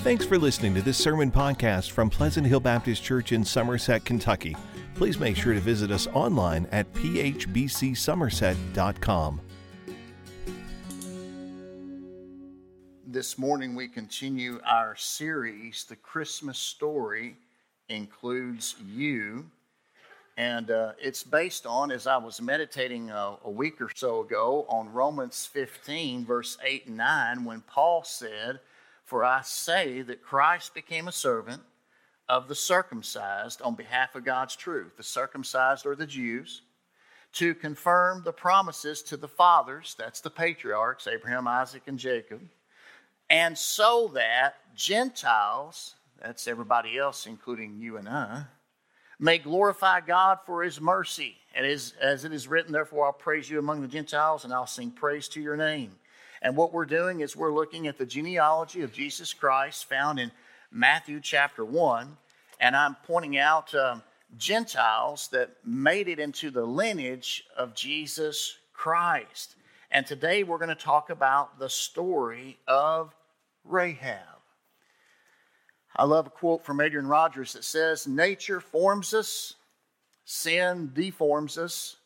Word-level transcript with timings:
Thanks 0.00 0.24
for 0.24 0.38
listening 0.38 0.76
to 0.76 0.82
this 0.82 0.96
sermon 0.96 1.32
podcast 1.32 1.90
from 1.90 2.08
Pleasant 2.08 2.46
Hill 2.46 2.60
Baptist 2.60 3.02
Church 3.02 3.32
in 3.32 3.44
Somerset, 3.44 4.04
Kentucky. 4.04 4.56
Please 4.94 5.18
make 5.18 5.36
sure 5.36 5.54
to 5.54 5.60
visit 5.60 5.90
us 5.90 6.06
online 6.14 6.68
at 6.70 6.90
phbcsomerset.com. 6.94 9.40
This 13.08 13.38
morning 13.38 13.74
we 13.74 13.88
continue 13.88 14.60
our 14.64 14.94
series, 14.94 15.84
The 15.84 15.96
Christmas 15.96 16.58
Story 16.58 17.36
Includes 17.88 18.76
You. 18.94 19.50
And 20.36 20.70
uh, 20.70 20.92
it's 21.02 21.24
based 21.24 21.66
on, 21.66 21.90
as 21.90 22.06
I 22.06 22.18
was 22.18 22.40
meditating 22.40 23.10
a, 23.10 23.34
a 23.44 23.50
week 23.50 23.80
or 23.80 23.90
so 23.92 24.20
ago, 24.20 24.64
on 24.68 24.92
Romans 24.92 25.50
15, 25.52 26.24
verse 26.24 26.56
8 26.64 26.86
and 26.86 26.98
9, 26.98 27.44
when 27.44 27.62
Paul 27.62 28.04
said, 28.04 28.60
For 29.08 29.24
I 29.24 29.40
say 29.40 30.02
that 30.02 30.22
Christ 30.22 30.74
became 30.74 31.08
a 31.08 31.12
servant 31.12 31.62
of 32.28 32.46
the 32.46 32.54
circumcised 32.54 33.62
on 33.62 33.74
behalf 33.74 34.14
of 34.14 34.22
God's 34.22 34.54
truth. 34.54 34.98
The 34.98 35.02
circumcised 35.02 35.86
are 35.86 35.96
the 35.96 36.06
Jews, 36.06 36.60
to 37.32 37.54
confirm 37.54 38.22
the 38.22 38.34
promises 38.34 39.02
to 39.04 39.16
the 39.16 39.26
fathers, 39.26 39.96
that's 39.98 40.20
the 40.20 40.28
patriarchs, 40.28 41.06
Abraham, 41.06 41.48
Isaac, 41.48 41.84
and 41.86 41.98
Jacob, 41.98 42.42
and 43.30 43.56
so 43.56 44.10
that 44.12 44.56
Gentiles, 44.74 45.94
that's 46.20 46.46
everybody 46.46 46.98
else, 46.98 47.26
including 47.26 47.78
you 47.78 47.96
and 47.96 48.10
I, 48.10 48.44
may 49.18 49.38
glorify 49.38 50.02
God 50.02 50.40
for 50.44 50.62
his 50.62 50.82
mercy. 50.82 51.34
And 51.54 51.64
as, 51.64 51.94
as 51.98 52.26
it 52.26 52.34
is 52.34 52.46
written, 52.46 52.72
therefore 52.72 53.06
I'll 53.06 53.12
praise 53.14 53.48
you 53.48 53.58
among 53.58 53.80
the 53.80 53.88
Gentiles 53.88 54.44
and 54.44 54.52
I'll 54.52 54.66
sing 54.66 54.90
praise 54.90 55.28
to 55.28 55.40
your 55.40 55.56
name. 55.56 55.92
And 56.42 56.56
what 56.56 56.72
we're 56.72 56.86
doing 56.86 57.20
is 57.20 57.36
we're 57.36 57.54
looking 57.54 57.86
at 57.86 57.98
the 57.98 58.06
genealogy 58.06 58.82
of 58.82 58.92
Jesus 58.92 59.32
Christ 59.32 59.88
found 59.88 60.18
in 60.18 60.30
Matthew 60.70 61.20
chapter 61.20 61.64
1. 61.64 62.16
And 62.60 62.76
I'm 62.76 62.96
pointing 63.06 63.38
out 63.38 63.74
um, 63.74 64.02
Gentiles 64.36 65.28
that 65.32 65.50
made 65.64 66.08
it 66.08 66.18
into 66.18 66.50
the 66.50 66.64
lineage 66.64 67.44
of 67.56 67.74
Jesus 67.74 68.56
Christ. 68.72 69.56
And 69.90 70.06
today 70.06 70.44
we're 70.44 70.58
going 70.58 70.68
to 70.68 70.74
talk 70.74 71.10
about 71.10 71.58
the 71.58 71.68
story 71.68 72.58
of 72.66 73.14
Rahab. 73.64 74.38
I 75.96 76.04
love 76.04 76.26
a 76.26 76.30
quote 76.30 76.64
from 76.64 76.80
Adrian 76.80 77.08
Rogers 77.08 77.54
that 77.54 77.64
says, 77.64 78.06
Nature 78.06 78.60
forms 78.60 79.14
us, 79.14 79.54
sin 80.24 80.90
deforms 80.94 81.58
us, 81.58 81.96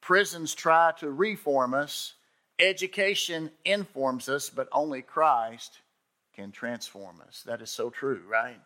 prisons 0.00 0.54
try 0.54 0.92
to 0.98 1.10
reform 1.10 1.74
us, 1.74 2.14
education 2.60 3.50
informs 3.64 4.28
us, 4.28 4.50
but 4.50 4.68
only 4.72 5.02
Christ 5.02 5.78
can 6.34 6.52
transform 6.52 7.20
us. 7.26 7.42
That 7.46 7.60
is 7.60 7.70
so 7.70 7.90
true, 7.90 8.22
right? 8.28 8.60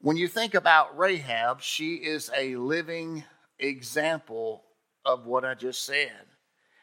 When 0.00 0.16
you 0.16 0.28
think 0.28 0.54
about 0.54 0.96
Rahab, 0.96 1.60
she 1.60 1.96
is 1.96 2.30
a 2.36 2.56
living 2.56 3.22
example 3.58 4.64
of 5.04 5.26
what 5.26 5.44
I 5.44 5.54
just 5.54 5.84
said. 5.84 6.24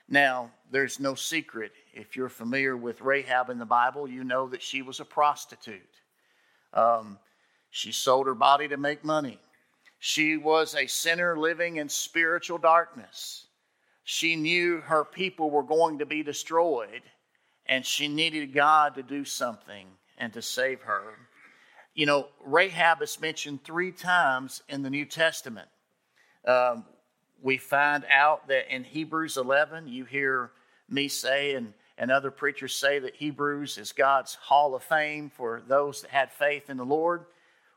Now, 0.07 0.51
there's 0.71 0.99
no 0.99 1.15
secret. 1.15 1.71
If 1.93 2.15
you're 2.15 2.29
familiar 2.29 2.77
with 2.77 3.01
Rahab 3.01 3.49
in 3.49 3.57
the 3.57 3.65
Bible, 3.65 4.07
you 4.07 4.23
know 4.23 4.47
that 4.49 4.61
she 4.61 4.81
was 4.81 4.99
a 4.99 5.05
prostitute. 5.05 5.81
Um, 6.73 7.17
she 7.71 7.91
sold 7.91 8.27
her 8.27 8.35
body 8.35 8.67
to 8.67 8.77
make 8.77 9.03
money. 9.03 9.39
She 9.99 10.37
was 10.37 10.75
a 10.75 10.87
sinner 10.87 11.37
living 11.37 11.77
in 11.77 11.89
spiritual 11.89 12.59
darkness. 12.59 13.46
She 14.09 14.37
knew 14.37 14.79
her 14.79 15.03
people 15.03 15.51
were 15.51 15.63
going 15.63 15.99
to 15.99 16.05
be 16.05 16.23
destroyed, 16.23 17.01
and 17.65 17.85
she 17.85 18.07
needed 18.07 18.53
God 18.53 18.95
to 18.95 19.03
do 19.03 19.25
something 19.25 19.85
and 20.17 20.31
to 20.31 20.41
save 20.41 20.79
her. 20.83 21.15
You 21.93 22.05
know, 22.05 22.29
Rahab 22.45 23.01
is 23.01 23.19
mentioned 23.19 23.65
three 23.65 23.91
times 23.91 24.63
in 24.69 24.81
the 24.81 24.89
New 24.89 25.03
Testament. 25.03 25.67
Um, 26.47 26.85
we 27.41 27.57
find 27.57 28.05
out 28.09 28.47
that 28.47 28.73
in 28.73 28.85
Hebrews 28.85 29.35
11, 29.35 29.89
you 29.89 30.05
hear 30.05 30.51
me 30.87 31.09
say, 31.09 31.55
and 31.55 31.73
and 31.97 32.09
other 32.09 32.31
preachers 32.31 32.73
say 32.73 32.99
that 32.99 33.17
Hebrews 33.17 33.77
is 33.77 33.91
God's 33.91 34.35
hall 34.35 34.73
of 34.73 34.83
fame 34.83 35.29
for 35.29 35.61
those 35.67 36.03
that 36.03 36.11
had 36.11 36.31
faith 36.31 36.69
in 36.69 36.77
the 36.77 36.85
Lord. 36.85 37.25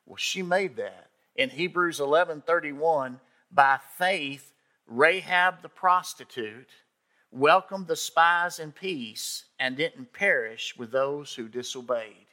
Well, 0.07 0.17
she 0.17 0.43
made 0.43 0.77
that. 0.77 1.09
In 1.35 1.51
Hebrews 1.51 1.99
11:31, 1.99 3.19
by 3.51 3.81
faith 3.99 4.50
Rahab 4.91 5.62
the 5.62 5.69
prostitute 5.69 6.69
welcomed 7.31 7.87
the 7.87 7.97
spies 7.97 8.59
in 8.59 8.73
peace 8.73 9.45
and 9.59 9.77
didn't 9.77 10.12
perish 10.12 10.75
with 10.77 10.91
those 10.91 11.33
who 11.33 11.49
disobeyed. 11.49 12.27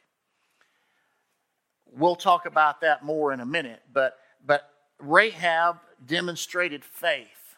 We'll 1.86 2.16
talk 2.16 2.44
about 2.44 2.80
that 2.80 3.04
more 3.04 3.32
in 3.32 3.40
a 3.40 3.46
minute, 3.46 3.80
but 3.92 4.18
but 4.44 4.70
Rahab 4.98 5.78
demonstrated 6.04 6.84
faith 6.84 7.56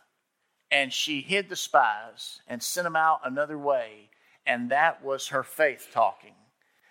and 0.71 0.93
she 0.93 1.21
hid 1.21 1.49
the 1.49 1.57
spies 1.57 2.41
and 2.47 2.63
sent 2.63 2.85
them 2.85 2.97
out 2.97 3.21
another 3.25 3.59
way 3.59 4.11
and 4.47 4.71
that 4.71 5.03
was 5.03 5.29
her 5.29 5.43
faith 5.43 5.89
talking. 5.93 6.35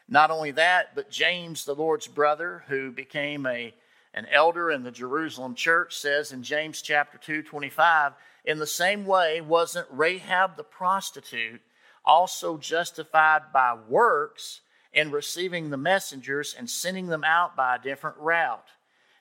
Not 0.08 0.32
only 0.32 0.52
that, 0.52 0.96
but 0.96 1.12
James, 1.12 1.66
the 1.66 1.76
Lord's 1.76 2.08
brother, 2.08 2.64
who 2.68 2.92
became 2.92 3.46
a, 3.46 3.74
an 4.14 4.26
elder 4.32 4.72
in 4.72 4.84
the 4.84 4.92
Jerusalem 4.92 5.56
church, 5.56 5.96
says 5.96 6.32
in 6.32 6.44
James 6.44 6.82
chapter 6.82 7.18
2, 7.18 7.44
25, 7.44 8.14
in 8.46 8.60
the 8.60 8.68
same 8.68 9.06
way, 9.06 9.42
wasn't 9.42 9.88
Rahab 9.92 10.58
the 10.58 10.64
prostitute 10.64 11.62
also 12.06 12.58
justified 12.58 13.54
by 13.54 13.78
works 13.88 14.62
in 14.94 15.12
receiving 15.12 15.70
the 15.70 15.78
messengers 15.78 16.56
and 16.58 16.70
sending 16.70 17.08
them 17.08 17.24
out 17.24 17.56
by 17.56 17.76
a 17.76 17.82
different 17.82 18.18
route? 18.18 18.70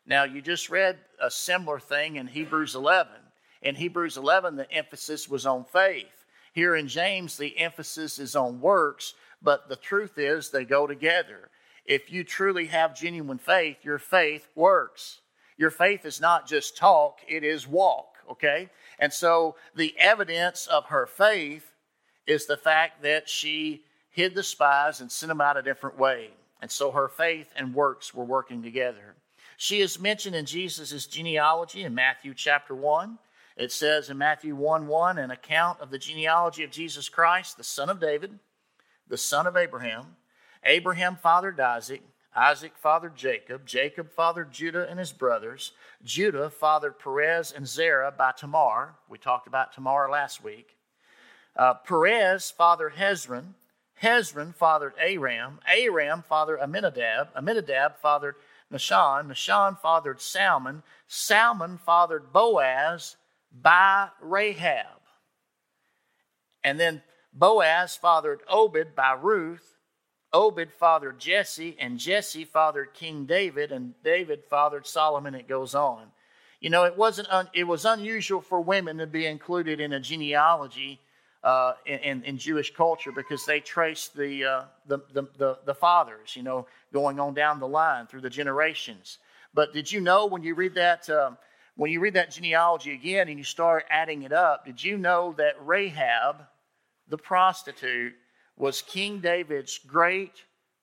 Now, 0.06 0.25
you 0.25 0.41
just 0.41 0.71
read 0.71 0.99
a 1.20 1.31
similar 1.31 1.78
thing 1.78 2.16
in 2.16 2.26
Hebrews 2.26 2.75
11. 2.75 3.12
In 3.60 3.75
Hebrews 3.75 4.16
11, 4.16 4.56
the 4.56 4.72
emphasis 4.72 5.28
was 5.28 5.44
on 5.44 5.65
faith. 5.65 6.25
Here 6.55 6.75
in 6.75 6.88
James, 6.88 7.37
the 7.37 7.59
emphasis 7.59 8.19
is 8.19 8.34
on 8.34 8.60
works, 8.60 9.15
but 9.43 9.69
the 9.69 9.76
truth 9.76 10.16
is 10.16 10.49
they 10.49 10.65
go 10.65 10.87
together. 10.87 11.50
If 11.88 12.12
you 12.12 12.22
truly 12.22 12.66
have 12.66 12.94
genuine 12.94 13.38
faith, 13.38 13.78
your 13.82 13.99
faith 13.99 14.47
works. 14.54 15.22
Your 15.56 15.71
faith 15.71 16.04
is 16.04 16.21
not 16.21 16.47
just 16.47 16.76
talk, 16.76 17.21
it 17.26 17.43
is 17.43 17.66
walk, 17.66 18.16
okay? 18.31 18.69
And 18.99 19.10
so 19.10 19.56
the 19.75 19.94
evidence 19.99 20.66
of 20.66 20.84
her 20.87 21.06
faith 21.06 21.72
is 22.26 22.44
the 22.44 22.59
fact 22.59 23.03
that 23.03 23.26
she 23.26 23.84
hid 24.10 24.34
the 24.34 24.43
spies 24.43 25.00
and 25.00 25.10
sent 25.10 25.28
them 25.28 25.41
out 25.41 25.56
a 25.56 25.62
different 25.62 25.99
way. 25.99 26.28
And 26.60 26.71
so 26.71 26.91
her 26.91 27.09
faith 27.09 27.49
and 27.56 27.75
works 27.75 28.12
were 28.12 28.25
working 28.25 28.62
together. 28.62 29.15
She 29.56 29.81
is 29.81 29.99
mentioned 29.99 30.37
in 30.37 30.44
Jesus' 30.44 31.06
genealogy 31.06 31.84
in 31.84 31.94
Matthew 31.94 32.34
chapter 32.34 32.75
1. 32.75 33.19
It 33.56 33.72
says 33.72 34.10
in 34.10 34.19
Matthew 34.19 34.55
1 34.55 34.87
1, 34.87 35.19
an 35.19 35.31
account 35.31 35.81
of 35.81 35.91
the 35.91 35.99
genealogy 35.99 36.65
of 36.65 36.70
Jesus 36.70 37.09
Christ, 37.09 37.56
the 37.56 37.65
son 37.65 37.88
of 37.88 37.99
David, 37.99 38.38
the 39.09 39.16
son 39.16 39.47
of 39.47 39.56
Abraham. 39.56 40.18
Abraham 40.64 41.16
fathered 41.16 41.58
Isaac. 41.60 42.02
Isaac 42.34 42.72
fathered 42.76 43.16
Jacob. 43.16 43.66
Jacob 43.66 44.12
fathered 44.12 44.52
Judah 44.52 44.86
and 44.88 44.98
his 44.98 45.12
brothers. 45.12 45.72
Judah 46.04 46.50
fathered 46.50 46.98
Perez 46.98 47.52
and 47.52 47.66
Zerah 47.66 48.12
by 48.16 48.32
Tamar. 48.32 48.94
We 49.08 49.19
talked 49.19 49.48
about 49.48 49.72
Tamar 49.72 50.08
last 50.08 50.44
week. 50.44 50.76
Uh, 51.56 51.74
Perez 51.74 52.50
fathered 52.50 52.94
Hezron. 52.94 53.54
Hezron 54.02 54.54
fathered 54.54 54.94
Aram. 55.00 55.58
Aram 55.66 56.22
fathered 56.22 56.60
Amminadab. 56.60 57.30
Amminadab 57.36 57.96
fathered 57.96 58.36
Nahshon. 58.72 59.28
Nahshon 59.28 59.80
fathered 59.80 60.20
Salmon. 60.20 60.84
Salmon 61.08 61.78
fathered 61.78 62.32
Boaz 62.32 63.16
by 63.50 64.10
Rahab. 64.20 65.00
And 66.62 66.78
then 66.78 67.02
Boaz 67.32 67.96
fathered 67.96 68.40
Obed 68.48 68.94
by 68.94 69.12
Ruth. 69.12 69.78
Obed 70.33 70.72
fathered 70.72 71.19
Jesse, 71.19 71.77
and 71.78 71.99
Jesse 71.99 72.44
fathered 72.44 72.93
King 72.94 73.25
David, 73.25 73.73
and 73.73 73.94
David 74.02 74.44
fathered 74.49 74.87
Solomon. 74.87 75.35
It 75.35 75.49
goes 75.49 75.75
on. 75.75 76.12
You 76.61 76.70
know, 76.70 76.85
it 76.85 76.97
wasn't 76.97 77.31
un, 77.31 77.49
it 77.55 77.64
was 77.64 77.85
unusual 77.85 78.41
for 78.41 78.61
women 78.61 78.99
to 78.99 79.06
be 79.06 79.26
included 79.26 79.81
in 79.81 79.93
a 79.93 80.00
genealogy 80.00 81.00
uh, 81.44 81.75
in, 81.87 82.25
in, 82.25 82.37
Jewish 82.37 82.75
culture 82.75 83.12
because 83.12 83.47
they 83.47 83.61
traced 83.61 84.17
the, 84.17 84.44
uh, 84.44 84.64
the, 84.87 84.99
the, 85.12 85.23
the, 85.38 85.58
the 85.64 85.75
fathers, 85.75 86.35
you 86.35 86.43
know, 86.43 86.67
going 86.93 87.20
on 87.20 87.32
down 87.32 87.61
the 87.61 87.69
line 87.69 88.08
through 88.08 88.23
the 88.23 88.31
generations. 88.31 89.19
But 89.55 89.73
did 89.73 89.91
you 89.91 90.00
know 90.00 90.26
when 90.26 90.43
you 90.43 90.56
read 90.56 90.75
that 90.75 91.08
um, 91.08 91.38
when 91.76 91.93
you 91.93 92.00
read 92.00 92.14
that 92.14 92.32
genealogy 92.32 92.93
again 92.93 93.29
and 93.29 93.38
you 93.38 93.44
start 93.44 93.85
adding 93.88 94.23
it 94.23 94.32
up, 94.32 94.67
did 94.67 94.82
you 94.82 94.99
know 94.99 95.32
that 95.38 95.55
Rahab, 95.64 96.43
the 97.08 97.17
prostitute, 97.17 98.14
was 98.58 98.82
King 98.82 99.20
David's 99.20 99.78
great 99.78 100.32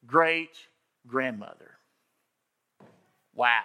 great 0.07 0.55
grandmother? 1.07 1.71
Wow. 3.33 3.63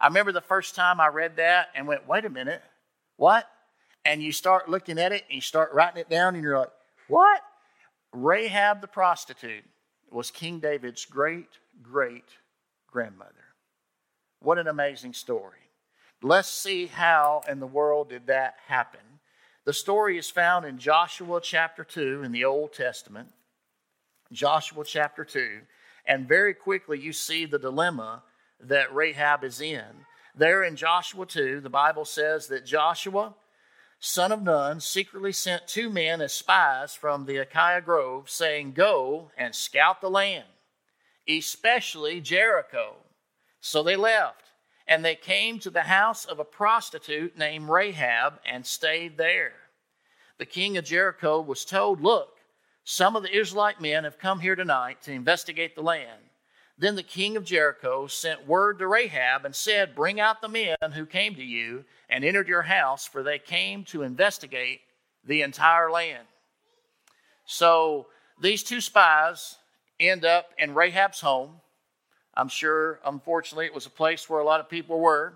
I 0.00 0.06
remember 0.06 0.32
the 0.32 0.40
first 0.40 0.74
time 0.74 1.00
I 1.00 1.08
read 1.08 1.36
that 1.36 1.68
and 1.74 1.86
went, 1.86 2.06
wait 2.06 2.24
a 2.24 2.30
minute, 2.30 2.62
what? 3.16 3.48
And 4.04 4.22
you 4.22 4.30
start 4.32 4.68
looking 4.68 4.98
at 4.98 5.12
it 5.12 5.24
and 5.28 5.34
you 5.34 5.40
start 5.40 5.72
writing 5.72 6.00
it 6.00 6.08
down 6.08 6.34
and 6.34 6.44
you're 6.44 6.58
like, 6.58 6.70
what? 7.08 7.40
Rahab 8.12 8.80
the 8.80 8.86
prostitute 8.86 9.64
was 10.10 10.30
King 10.30 10.60
David's 10.60 11.04
great 11.04 11.48
great 11.82 12.24
grandmother. 12.90 13.32
What 14.40 14.58
an 14.58 14.68
amazing 14.68 15.14
story. 15.14 15.58
Let's 16.22 16.48
see 16.48 16.86
how 16.86 17.42
in 17.48 17.60
the 17.60 17.66
world 17.66 18.10
did 18.10 18.26
that 18.26 18.56
happen. 18.66 19.00
The 19.64 19.72
story 19.72 20.18
is 20.18 20.30
found 20.30 20.64
in 20.64 20.78
Joshua 20.78 21.40
chapter 21.42 21.84
2 21.84 22.22
in 22.24 22.32
the 22.32 22.44
Old 22.44 22.72
Testament. 22.72 23.28
Joshua 24.32 24.84
chapter 24.84 25.24
2. 25.24 25.60
And 26.06 26.28
very 26.28 26.54
quickly 26.54 26.98
you 26.98 27.12
see 27.12 27.44
the 27.46 27.58
dilemma 27.58 28.22
that 28.60 28.94
Rahab 28.94 29.44
is 29.44 29.60
in. 29.60 29.84
There 30.34 30.62
in 30.62 30.76
Joshua 30.76 31.26
2, 31.26 31.60
the 31.60 31.70
Bible 31.70 32.04
says 32.04 32.46
that 32.48 32.64
Joshua, 32.64 33.34
son 33.98 34.32
of 34.32 34.42
Nun, 34.42 34.80
secretly 34.80 35.32
sent 35.32 35.66
two 35.66 35.90
men 35.90 36.20
as 36.20 36.32
spies 36.32 36.94
from 36.94 37.26
the 37.26 37.38
Acacia 37.38 37.82
Grove, 37.84 38.30
saying, 38.30 38.72
Go 38.72 39.30
and 39.36 39.54
scout 39.54 40.00
the 40.00 40.10
land, 40.10 40.44
especially 41.28 42.20
Jericho. 42.20 42.96
So 43.60 43.82
they 43.82 43.96
left, 43.96 44.44
and 44.86 45.04
they 45.04 45.16
came 45.16 45.58
to 45.58 45.70
the 45.70 45.82
house 45.82 46.24
of 46.24 46.38
a 46.38 46.44
prostitute 46.44 47.36
named 47.36 47.68
Rahab 47.68 48.34
and 48.46 48.64
stayed 48.64 49.18
there. 49.18 49.54
The 50.38 50.46
king 50.46 50.76
of 50.76 50.84
Jericho 50.84 51.40
was 51.40 51.64
told, 51.64 52.00
Look, 52.00 52.37
some 52.90 53.16
of 53.16 53.22
the 53.22 53.36
Israelite 53.36 53.82
men 53.82 54.04
have 54.04 54.18
come 54.18 54.40
here 54.40 54.56
tonight 54.56 55.02
to 55.02 55.12
investigate 55.12 55.74
the 55.74 55.82
land. 55.82 56.22
Then 56.78 56.96
the 56.96 57.02
king 57.02 57.36
of 57.36 57.44
Jericho 57.44 58.06
sent 58.06 58.46
word 58.46 58.78
to 58.78 58.86
Rahab 58.86 59.44
and 59.44 59.54
said, 59.54 59.94
Bring 59.94 60.18
out 60.20 60.40
the 60.40 60.48
men 60.48 60.78
who 60.94 61.04
came 61.04 61.34
to 61.34 61.44
you 61.44 61.84
and 62.08 62.24
entered 62.24 62.48
your 62.48 62.62
house, 62.62 63.06
for 63.06 63.22
they 63.22 63.38
came 63.38 63.84
to 63.84 64.04
investigate 64.04 64.80
the 65.22 65.42
entire 65.42 65.90
land. 65.90 66.24
So 67.44 68.06
these 68.40 68.62
two 68.62 68.80
spies 68.80 69.56
end 70.00 70.24
up 70.24 70.46
in 70.56 70.72
Rahab's 70.72 71.20
home. 71.20 71.60
I'm 72.32 72.48
sure, 72.48 73.00
unfortunately, 73.04 73.66
it 73.66 73.74
was 73.74 73.84
a 73.84 73.90
place 73.90 74.30
where 74.30 74.40
a 74.40 74.46
lot 74.46 74.60
of 74.60 74.70
people 74.70 74.98
were. 74.98 75.34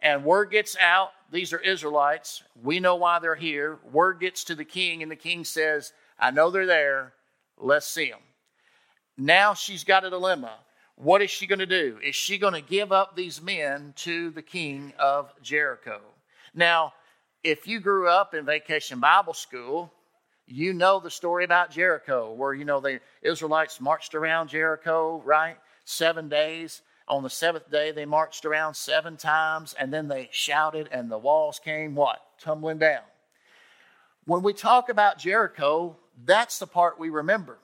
And 0.00 0.24
word 0.24 0.52
gets 0.52 0.76
out 0.76 1.10
these 1.32 1.52
are 1.52 1.58
Israelites. 1.58 2.44
We 2.62 2.78
know 2.78 2.94
why 2.94 3.18
they're 3.18 3.34
here. 3.34 3.80
Word 3.90 4.20
gets 4.20 4.44
to 4.44 4.54
the 4.54 4.64
king, 4.64 5.02
and 5.02 5.10
the 5.10 5.16
king 5.16 5.44
says, 5.44 5.92
I 6.22 6.30
know 6.30 6.50
they're 6.50 6.66
there. 6.66 7.14
Let's 7.58 7.86
see 7.86 8.08
them. 8.08 8.20
Now 9.18 9.54
she's 9.54 9.82
got 9.82 10.04
a 10.04 10.10
dilemma. 10.10 10.52
What 10.94 11.20
is 11.20 11.32
she 11.32 11.48
going 11.48 11.58
to 11.58 11.66
do? 11.66 11.98
Is 12.02 12.14
she 12.14 12.38
going 12.38 12.54
to 12.54 12.60
give 12.60 12.92
up 12.92 13.16
these 13.16 13.42
men 13.42 13.92
to 13.96 14.30
the 14.30 14.40
king 14.40 14.92
of 15.00 15.32
Jericho? 15.42 16.00
Now, 16.54 16.92
if 17.42 17.66
you 17.66 17.80
grew 17.80 18.08
up 18.08 18.34
in 18.34 18.44
vacation 18.44 19.00
Bible 19.00 19.34
school, 19.34 19.92
you 20.46 20.72
know 20.72 21.00
the 21.00 21.10
story 21.10 21.44
about 21.44 21.72
Jericho, 21.72 22.32
where 22.32 22.54
you 22.54 22.64
know 22.64 22.78
the 22.78 23.00
Israelites 23.22 23.80
marched 23.80 24.14
around 24.14 24.48
Jericho, 24.48 25.20
right? 25.24 25.56
Seven 25.84 26.28
days. 26.28 26.82
On 27.08 27.24
the 27.24 27.30
seventh 27.30 27.68
day, 27.68 27.90
they 27.90 28.04
marched 28.04 28.44
around 28.44 28.74
seven 28.74 29.16
times, 29.16 29.74
and 29.76 29.92
then 29.92 30.06
they 30.06 30.28
shouted, 30.30 30.88
and 30.92 31.10
the 31.10 31.18
walls 31.18 31.58
came 31.58 31.96
what? 31.96 32.20
Tumbling 32.38 32.78
down. 32.78 33.02
When 34.24 34.42
we 34.42 34.52
talk 34.52 34.88
about 34.88 35.18
Jericho, 35.18 35.96
that's 36.24 36.58
the 36.58 36.66
part 36.66 36.98
we 36.98 37.10
remember. 37.10 37.58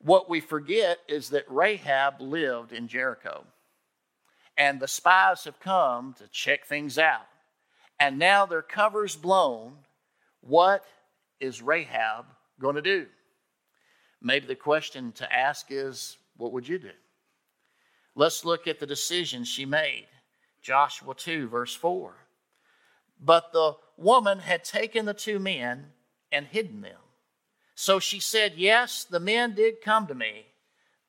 What 0.00 0.28
we 0.28 0.40
forget 0.40 0.98
is 1.08 1.30
that 1.30 1.44
Rahab 1.48 2.20
lived 2.20 2.72
in 2.72 2.88
Jericho. 2.88 3.44
And 4.56 4.78
the 4.78 4.88
spies 4.88 5.44
have 5.44 5.58
come 5.58 6.14
to 6.18 6.28
check 6.28 6.66
things 6.66 6.98
out. 6.98 7.26
And 7.98 8.18
now 8.18 8.46
their 8.46 8.62
cover's 8.62 9.16
blown. 9.16 9.72
What 10.40 10.84
is 11.40 11.62
Rahab 11.62 12.26
going 12.60 12.76
to 12.76 12.82
do? 12.82 13.06
Maybe 14.20 14.46
the 14.46 14.54
question 14.54 15.12
to 15.12 15.32
ask 15.32 15.66
is 15.70 16.16
what 16.36 16.52
would 16.52 16.68
you 16.68 16.78
do? 16.78 16.90
Let's 18.14 18.44
look 18.44 18.66
at 18.66 18.78
the 18.78 18.86
decision 18.86 19.44
she 19.44 19.66
made. 19.66 20.06
Joshua 20.62 21.14
2, 21.14 21.48
verse 21.48 21.74
4. 21.74 22.14
But 23.20 23.52
the 23.52 23.74
woman 23.96 24.38
had 24.38 24.64
taken 24.64 25.04
the 25.04 25.14
two 25.14 25.38
men 25.38 25.86
and 26.30 26.46
hidden 26.46 26.80
them. 26.80 26.98
So 27.74 27.98
she 27.98 28.20
said, 28.20 28.54
Yes, 28.56 29.04
the 29.04 29.20
men 29.20 29.54
did 29.54 29.80
come 29.80 30.06
to 30.06 30.14
me, 30.14 30.46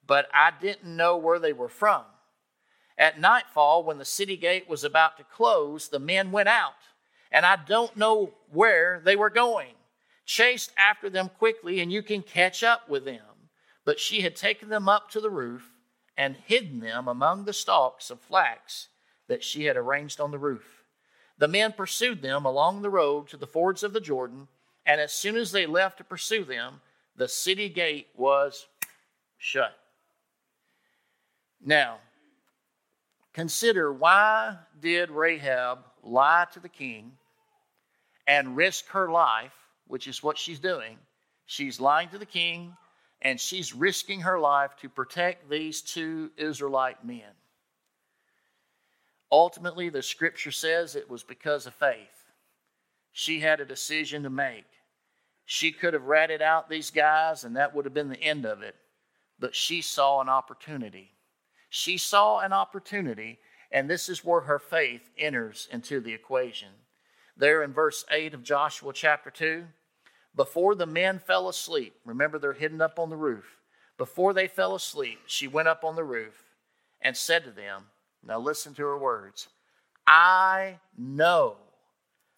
but 0.06 0.28
I 0.34 0.52
didn't 0.60 0.96
know 0.96 1.18
where 1.18 1.40
they 1.40 1.54
were 1.54 1.70
from. 1.70 2.04
At 2.98 3.20
nightfall, 3.20 3.84
when 3.84 3.98
the 3.98 4.06
city 4.06 4.38
gate 4.38 4.70
was 4.70 4.84
about 4.84 5.18
to 5.18 5.24
close, 5.24 5.90
the 5.90 6.00
men 6.00 6.32
went 6.32 6.50
out, 6.50 6.74
and 7.32 7.46
I 7.46 7.58
don't 7.58 7.96
know 7.98 8.34
where 8.52 9.02
they 9.04 9.16
were 9.16 9.30
going. 9.30 9.74
Chased 10.26 10.72
after 10.78 11.10
them 11.10 11.30
quickly, 11.38 11.82
and 11.82 11.92
you 11.92 12.02
can 12.02 12.24
catch 12.24 12.64
up 12.64 12.90
with 12.90 13.06
them. 13.06 13.22
But 13.84 14.00
she 14.00 14.22
had 14.22 14.36
taken 14.36 14.70
them 14.70 14.90
up 14.90 15.12
to 15.12 15.22
the 15.22 15.30
roof 15.30 15.72
and 16.18 16.36
hidden 16.36 16.80
them 16.80 17.08
among 17.08 17.46
the 17.46 17.54
stalks 17.54 18.10
of 18.10 18.22
flax 18.22 18.88
that 19.28 19.44
she 19.44 19.66
had 19.66 19.78
arranged 19.78 20.20
on 20.20 20.32
the 20.32 20.40
roof. 20.40 20.84
The 21.38 21.48
men 21.48 21.74
pursued 21.74 22.22
them 22.22 22.46
along 22.46 22.82
the 22.82 22.90
road 22.90 23.28
to 23.30 23.38
the 23.38 23.46
fords 23.46 23.84
of 23.84 23.94
the 23.94 24.00
Jordan 24.00 24.48
and 24.86 25.02
as 25.02 25.14
soon 25.14 25.36
as 25.36 25.52
they 25.52 25.66
left 25.66 25.98
to 25.98 26.04
pursue 26.04 26.44
them, 26.44 26.82
the 27.16 27.28
city 27.28 27.70
gate 27.70 28.08
was 28.16 28.68
shut. 29.38 29.76
Now, 31.64 31.98
consider 33.34 33.92
why 33.92 34.58
did 34.80 35.10
Rahab 35.10 35.80
lie 36.04 36.46
to 36.54 36.60
the 36.60 36.70
king 36.70 37.14
and 38.28 38.56
risk 38.56 38.88
her 38.90 39.10
life, 39.10 39.56
which 39.88 40.08
is 40.08 40.22
what 40.22 40.38
she's 40.38 40.60
doing? 40.60 40.98
She's 41.46 41.80
lying 41.80 42.10
to 42.10 42.18
the 42.18 42.26
king 42.26 42.76
and 43.22 43.40
she's 43.40 43.74
risking 43.74 44.22
her 44.22 44.40
life 44.40 44.76
to 44.82 44.90
protect 44.90 45.50
these 45.50 45.82
two 45.82 46.32
Israelite 46.38 47.04
men. 47.04 47.32
Ultimately, 49.32 49.90
the 49.90 50.04
scripture 50.04 50.52
says 50.52 50.96
it 50.96 51.10
was 51.10 51.24
because 51.24 51.66
of 51.66 51.74
faith. 51.74 52.32
She 53.12 53.40
had 53.40 53.60
a 53.60 53.66
decision 53.66 54.24
to 54.24 54.30
make. 54.30 54.66
She 55.46 55.72
could 55.72 55.94
have 55.94 56.06
ratted 56.06 56.42
out 56.42 56.70
these 56.70 56.90
guys, 56.90 57.44
and 57.44 57.56
that 57.56 57.74
would 57.74 57.86
have 57.86 57.94
been 57.94 58.10
the 58.10 58.22
end 58.22 58.46
of 58.46 58.62
it. 58.64 58.76
But 59.40 59.56
she 59.56 59.82
saw 59.82 60.22
an 60.22 60.30
opportunity. 60.30 61.12
She 61.70 61.98
saw 61.98 62.40
an 62.40 62.52
opportunity, 62.52 63.40
and 63.72 63.90
this 63.90 64.10
is 64.10 64.26
where 64.26 64.42
her 64.42 64.60
faith 64.60 65.10
enters 65.18 65.68
into 65.72 66.00
the 66.00 66.14
equation. 66.14 66.70
There 67.38 67.62
in 67.62 67.74
verse 67.74 68.06
8 68.10 68.34
of 68.34 68.44
Joshua 68.44 68.92
chapter 68.94 69.30
2, 69.30 69.66
before 70.36 70.74
the 70.74 70.86
men 70.86 71.20
fell 71.20 71.48
asleep, 71.48 71.96
remember 72.06 72.40
they're 72.40 72.54
hidden 72.54 72.82
up 72.82 72.98
on 72.98 73.10
the 73.10 73.16
roof. 73.16 73.60
Before 73.98 74.34
they 74.34 74.48
fell 74.48 74.76
asleep, 74.76 75.20
she 75.28 75.48
went 75.48 75.68
up 75.68 75.84
on 75.84 75.96
the 75.96 76.04
roof 76.04 76.44
and 77.02 77.16
said 77.16 77.44
to 77.44 77.52
them, 77.52 77.86
Now 78.24 78.40
listen 78.40 78.74
to 78.76 78.84
her 78.84 78.98
words 78.98 79.48
I 80.08 80.80
know 80.98 81.58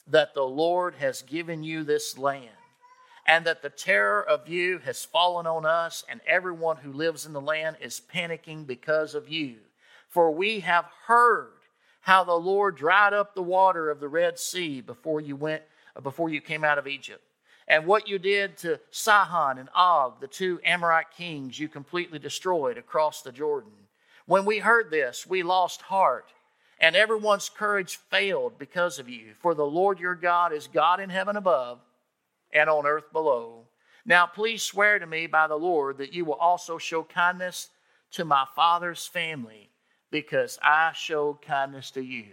that 0.08 0.34
the 0.34 0.44
Lord 0.44 0.96
has 0.96 1.22
given 1.22 1.64
you 1.64 1.84
this 1.84 2.18
land 2.18 2.57
and 3.28 3.46
that 3.46 3.62
the 3.62 3.70
terror 3.70 4.24
of 4.24 4.48
you 4.48 4.80
has 4.80 5.04
fallen 5.04 5.46
on 5.46 5.66
us, 5.66 6.06
and 6.08 6.22
everyone 6.26 6.78
who 6.78 6.94
lives 6.94 7.26
in 7.26 7.34
the 7.34 7.42
land 7.42 7.76
is 7.82 8.02
panicking 8.14 8.66
because 8.66 9.14
of 9.14 9.28
you. 9.28 9.58
For 10.08 10.32
we 10.32 10.62
have 10.62 10.86
heard 11.08 11.52
how 12.02 12.24
the 12.24 12.34
Lord 12.34 12.78
dried 12.78 13.14
up 13.14 13.36
the 13.36 13.42
water 13.42 13.90
of 13.90 14.00
the 14.00 14.08
Red 14.08 14.40
Sea 14.40 14.80
before 14.80 15.20
you 15.20 15.36
went 15.36 15.62
uh, 15.96 16.00
before 16.00 16.30
you 16.30 16.40
came 16.40 16.64
out 16.64 16.78
of 16.78 16.88
Egypt. 16.88 17.22
And 17.68 17.86
what 17.86 18.08
you 18.08 18.18
did 18.18 18.56
to 18.60 18.80
Sihon 18.92 19.58
and 19.58 19.68
Og, 19.76 20.22
the 20.22 20.28
two 20.28 20.62
Amorite 20.64 21.12
kings 21.12 21.60
you 21.60 21.68
completely 21.68 22.18
destroyed 22.18 22.78
across 22.78 23.22
the 23.22 23.34
Jordan. 23.34 23.74
When 24.26 24.46
we 24.46 24.60
heard 24.60 24.90
this, 24.90 25.28
we 25.28 25.44
lost 25.44 25.82
heart, 25.82 26.32
and 26.80 26.96
everyone's 26.96 27.50
courage 27.50 27.98
failed 28.10 28.58
because 28.58 29.00
of 29.00 29.10
you. 29.10 29.34
For 29.42 29.54
the 29.54 29.66
Lord 29.66 30.00
your 30.00 30.16
God 30.16 30.54
is 30.54 30.68
God 30.68 31.02
in 31.02 31.10
heaven 31.10 31.36
above 31.36 31.80
and 32.54 32.70
on 32.70 32.86
earth 32.86 33.12
below. 33.12 33.66
Now, 34.06 34.25
please 34.25 34.63
swear 34.63 35.00
to 35.00 35.06
me 35.06 35.27
by 35.27 35.48
the 35.48 35.56
Lord 35.56 35.98
that 35.98 36.13
you 36.13 36.25
will 36.25 36.36
also 36.36 36.77
show 36.77 37.04
kindness 37.04 37.70
to 38.12 38.24
my 38.24 38.46
father's 38.56 39.06
family 39.06 39.70
because 40.12 40.58
I 40.63 40.94
showed 40.94 41.42
kindness 41.42 41.92
to 41.92 42.01
you. 42.01 42.27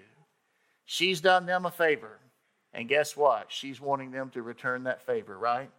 She's 0.84 1.20
done 1.20 1.46
them 1.46 1.66
a 1.66 1.70
favor. 1.70 2.20
And 2.72 2.88
guess 2.88 3.16
what? 3.16 3.46
She's 3.48 3.80
wanting 3.80 4.10
them 4.10 4.30
to 4.30 4.42
return 4.42 4.84
that 4.84 5.06
favor, 5.06 5.38
right? 5.38 5.70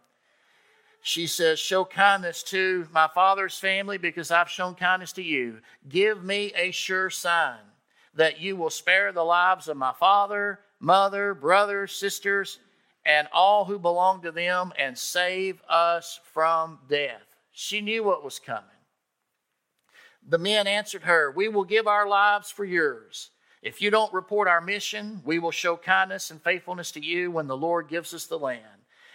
She 1.02 1.26
says, 1.26 1.58
Show 1.58 1.84
kindness 1.84 2.42
to 2.44 2.88
my 2.90 3.08
father's 3.14 3.58
family 3.58 3.98
because 3.98 4.30
I've 4.30 4.48
shown 4.48 4.74
kindness 4.74 5.12
to 5.12 5.22
you. 5.22 5.58
Give 5.88 6.24
me 6.24 6.52
a 6.56 6.70
sure 6.70 7.10
sign 7.10 7.60
that 8.14 8.40
you 8.40 8.56
will 8.56 8.70
spare 8.70 9.12
the 9.12 9.22
lives 9.22 9.68
of 9.68 9.76
my 9.76 9.92
father, 9.92 10.60
mother, 10.80 11.34
brothers, 11.34 11.92
sisters, 11.92 12.58
and 13.06 13.28
all 13.32 13.64
who 13.64 13.78
belong 13.78 14.20
to 14.22 14.32
them 14.32 14.72
and 14.76 14.98
save 14.98 15.62
us 15.68 16.18
from 16.34 16.80
death. 16.88 17.22
She 17.52 17.80
knew 17.80 18.02
what 18.02 18.24
was 18.24 18.40
coming. 18.40 18.64
The 20.28 20.38
men 20.38 20.66
answered 20.66 21.04
her, 21.04 21.30
We 21.30 21.48
will 21.48 21.64
give 21.64 21.86
our 21.86 22.08
lives 22.08 22.50
for 22.50 22.64
yours. 22.64 23.30
If 23.62 23.80
you 23.80 23.90
don't 23.90 24.12
report 24.12 24.48
our 24.48 24.60
mission, 24.60 25.22
we 25.24 25.38
will 25.38 25.52
show 25.52 25.76
kindness 25.76 26.32
and 26.32 26.42
faithfulness 26.42 26.90
to 26.92 27.04
you 27.04 27.30
when 27.30 27.46
the 27.46 27.56
Lord 27.56 27.88
gives 27.88 28.12
us 28.12 28.26
the 28.26 28.38
land. 28.38 28.64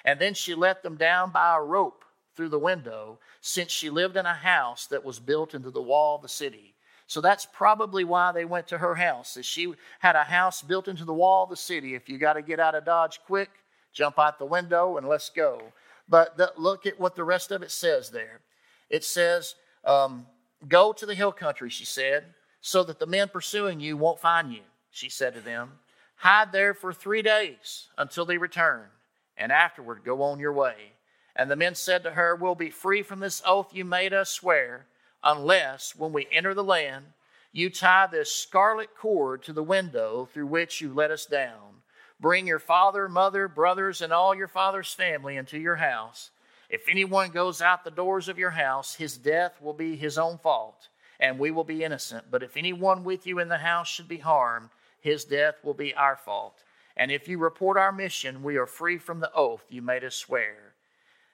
And 0.05 0.19
then 0.19 0.33
she 0.33 0.55
let 0.55 0.81
them 0.81 0.95
down 0.95 1.31
by 1.31 1.55
a 1.55 1.61
rope 1.61 2.05
through 2.35 2.49
the 2.49 2.57
window, 2.57 3.19
since 3.41 3.71
she 3.71 3.89
lived 3.89 4.15
in 4.15 4.25
a 4.25 4.33
house 4.33 4.87
that 4.87 5.03
was 5.03 5.19
built 5.19 5.53
into 5.53 5.69
the 5.69 5.81
wall 5.81 6.15
of 6.15 6.21
the 6.21 6.29
city. 6.29 6.75
So 7.07 7.19
that's 7.19 7.45
probably 7.45 8.05
why 8.05 8.31
they 8.31 8.45
went 8.45 8.67
to 8.69 8.77
her 8.77 8.95
house. 8.95 9.37
She 9.41 9.73
had 9.99 10.15
a 10.15 10.23
house 10.23 10.61
built 10.61 10.87
into 10.87 11.03
the 11.03 11.13
wall 11.13 11.43
of 11.43 11.49
the 11.49 11.57
city. 11.57 11.93
If 11.93 12.07
you 12.07 12.17
got 12.17 12.33
to 12.33 12.41
get 12.41 12.59
out 12.59 12.73
of 12.73 12.85
Dodge 12.85 13.19
quick, 13.27 13.49
jump 13.93 14.19
out 14.19 14.39
the 14.39 14.45
window 14.45 14.97
and 14.97 15.07
let's 15.07 15.29
go. 15.29 15.61
But 16.07 16.37
the, 16.37 16.53
look 16.57 16.85
at 16.85 16.99
what 16.99 17.15
the 17.15 17.23
rest 17.23 17.51
of 17.51 17.61
it 17.61 17.71
says 17.71 18.09
there. 18.09 18.41
It 18.89 19.03
says, 19.03 19.55
um, 19.85 20.27
"Go 20.67 20.93
to 20.93 21.05
the 21.05 21.15
hill 21.15 21.31
country," 21.31 21.69
she 21.69 21.85
said, 21.85 22.33
"so 22.59 22.83
that 22.83 22.99
the 22.99 23.05
men 23.05 23.29
pursuing 23.29 23.79
you 23.79 23.97
won't 23.97 24.19
find 24.19 24.51
you." 24.53 24.63
She 24.89 25.09
said 25.09 25.33
to 25.35 25.41
them, 25.41 25.79
"Hide 26.17 26.51
there 26.51 26.73
for 26.73 26.93
three 26.93 27.21
days 27.21 27.87
until 27.97 28.25
they 28.25 28.37
return, 28.37 28.89
and 29.37 29.51
afterward 29.51 30.03
go 30.03 30.21
on 30.21 30.39
your 30.39 30.53
way." 30.53 30.93
And 31.35 31.49
the 31.49 31.55
men 31.55 31.75
said 31.75 32.03
to 32.03 32.11
her, 32.11 32.35
We'll 32.35 32.55
be 32.55 32.69
free 32.69 33.03
from 33.03 33.19
this 33.19 33.41
oath 33.45 33.73
you 33.73 33.85
made 33.85 34.13
us 34.13 34.29
swear 34.29 34.87
unless, 35.23 35.95
when 35.95 36.13
we 36.13 36.27
enter 36.31 36.53
the 36.53 36.63
land, 36.63 37.05
you 37.51 37.69
tie 37.69 38.07
this 38.07 38.31
scarlet 38.31 38.89
cord 38.97 39.43
to 39.43 39.53
the 39.53 39.63
window 39.63 40.27
through 40.31 40.47
which 40.47 40.81
you 40.81 40.93
let 40.93 41.11
us 41.11 41.25
down. 41.25 41.80
Bring 42.21 42.45
your 42.45 42.59
father, 42.59 43.09
mother, 43.09 43.47
brothers, 43.47 44.01
and 44.01 44.13
all 44.13 44.35
your 44.35 44.47
father's 44.47 44.93
family 44.93 45.37
into 45.37 45.57
your 45.57 45.77
house. 45.77 46.29
If 46.69 46.87
anyone 46.87 47.31
goes 47.31 47.63
out 47.63 47.83
the 47.83 47.89
doors 47.89 48.29
of 48.29 48.37
your 48.37 48.51
house, 48.51 48.93
his 48.93 49.17
death 49.17 49.59
will 49.59 49.73
be 49.73 49.95
his 49.95 50.19
own 50.19 50.37
fault, 50.37 50.87
and 51.19 51.39
we 51.39 51.49
will 51.49 51.63
be 51.63 51.83
innocent. 51.83 52.25
But 52.29 52.43
if 52.43 52.55
anyone 52.55 53.03
with 53.03 53.25
you 53.25 53.39
in 53.39 53.49
the 53.49 53.57
house 53.57 53.87
should 53.87 54.07
be 54.07 54.19
harmed, 54.19 54.69
his 55.01 55.25
death 55.25 55.55
will 55.63 55.73
be 55.73 55.95
our 55.95 56.15
fault. 56.15 56.63
And 56.95 57.11
if 57.11 57.27
you 57.27 57.39
report 57.39 57.77
our 57.77 57.91
mission, 57.91 58.43
we 58.43 58.57
are 58.57 58.67
free 58.67 58.99
from 58.99 59.19
the 59.19 59.33
oath 59.33 59.65
you 59.69 59.81
made 59.81 60.03
us 60.03 60.15
swear. 60.15 60.75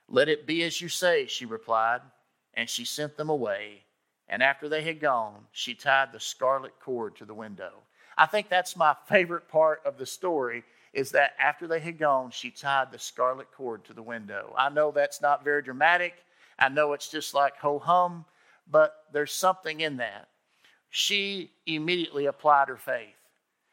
Let 0.08 0.30
it 0.30 0.48
be 0.48 0.64
as 0.64 0.80
you 0.80 0.88
say, 0.88 1.28
she 1.28 1.46
replied 1.46 2.00
and 2.54 2.70
she 2.70 2.86
sent 2.86 3.18
them 3.18 3.30
away. 3.30 3.84
And 4.30 4.42
after 4.42 4.70
they 4.70 4.84
had 4.84 5.02
gone, 5.02 5.46
she 5.52 5.74
tied 5.74 6.14
the 6.14 6.20
scarlet 6.20 6.74
cord 6.80 7.18
to 7.18 7.26
the 7.26 7.34
window. 7.34 7.72
I 8.18 8.26
think 8.26 8.48
that's 8.50 8.76
my 8.76 8.96
favorite 9.08 9.50
part 9.50 9.82
of 9.86 9.98
the 9.98 10.06
story 10.06 10.64
is 10.98 11.12
that 11.12 11.34
after 11.38 11.68
they 11.68 11.80
had 11.80 12.00
gone, 12.00 12.32
she 12.32 12.50
tied 12.50 12.92
the 12.92 12.98
scarlet 12.98 13.52
cord 13.52 13.86
to 13.86 13.94
the 13.94 14.02
window. 14.02 14.52
I 14.58 14.70
know 14.70 14.90
that's 14.90 15.22
not 15.22 15.44
very 15.44 15.62
dramatic. 15.62 16.16
I 16.58 16.70
know 16.70 16.94
it's 16.94 17.08
just 17.08 17.36
like 17.36 17.56
ho 17.56 17.78
hum, 17.78 18.26
but 18.72 19.04
there's 19.14 19.32
something 19.32 19.82
in 19.82 19.98
that. 19.98 20.28
She 20.90 21.52
immediately 21.68 22.26
applied 22.26 22.68
her 22.70 22.78
faith. 22.78 23.14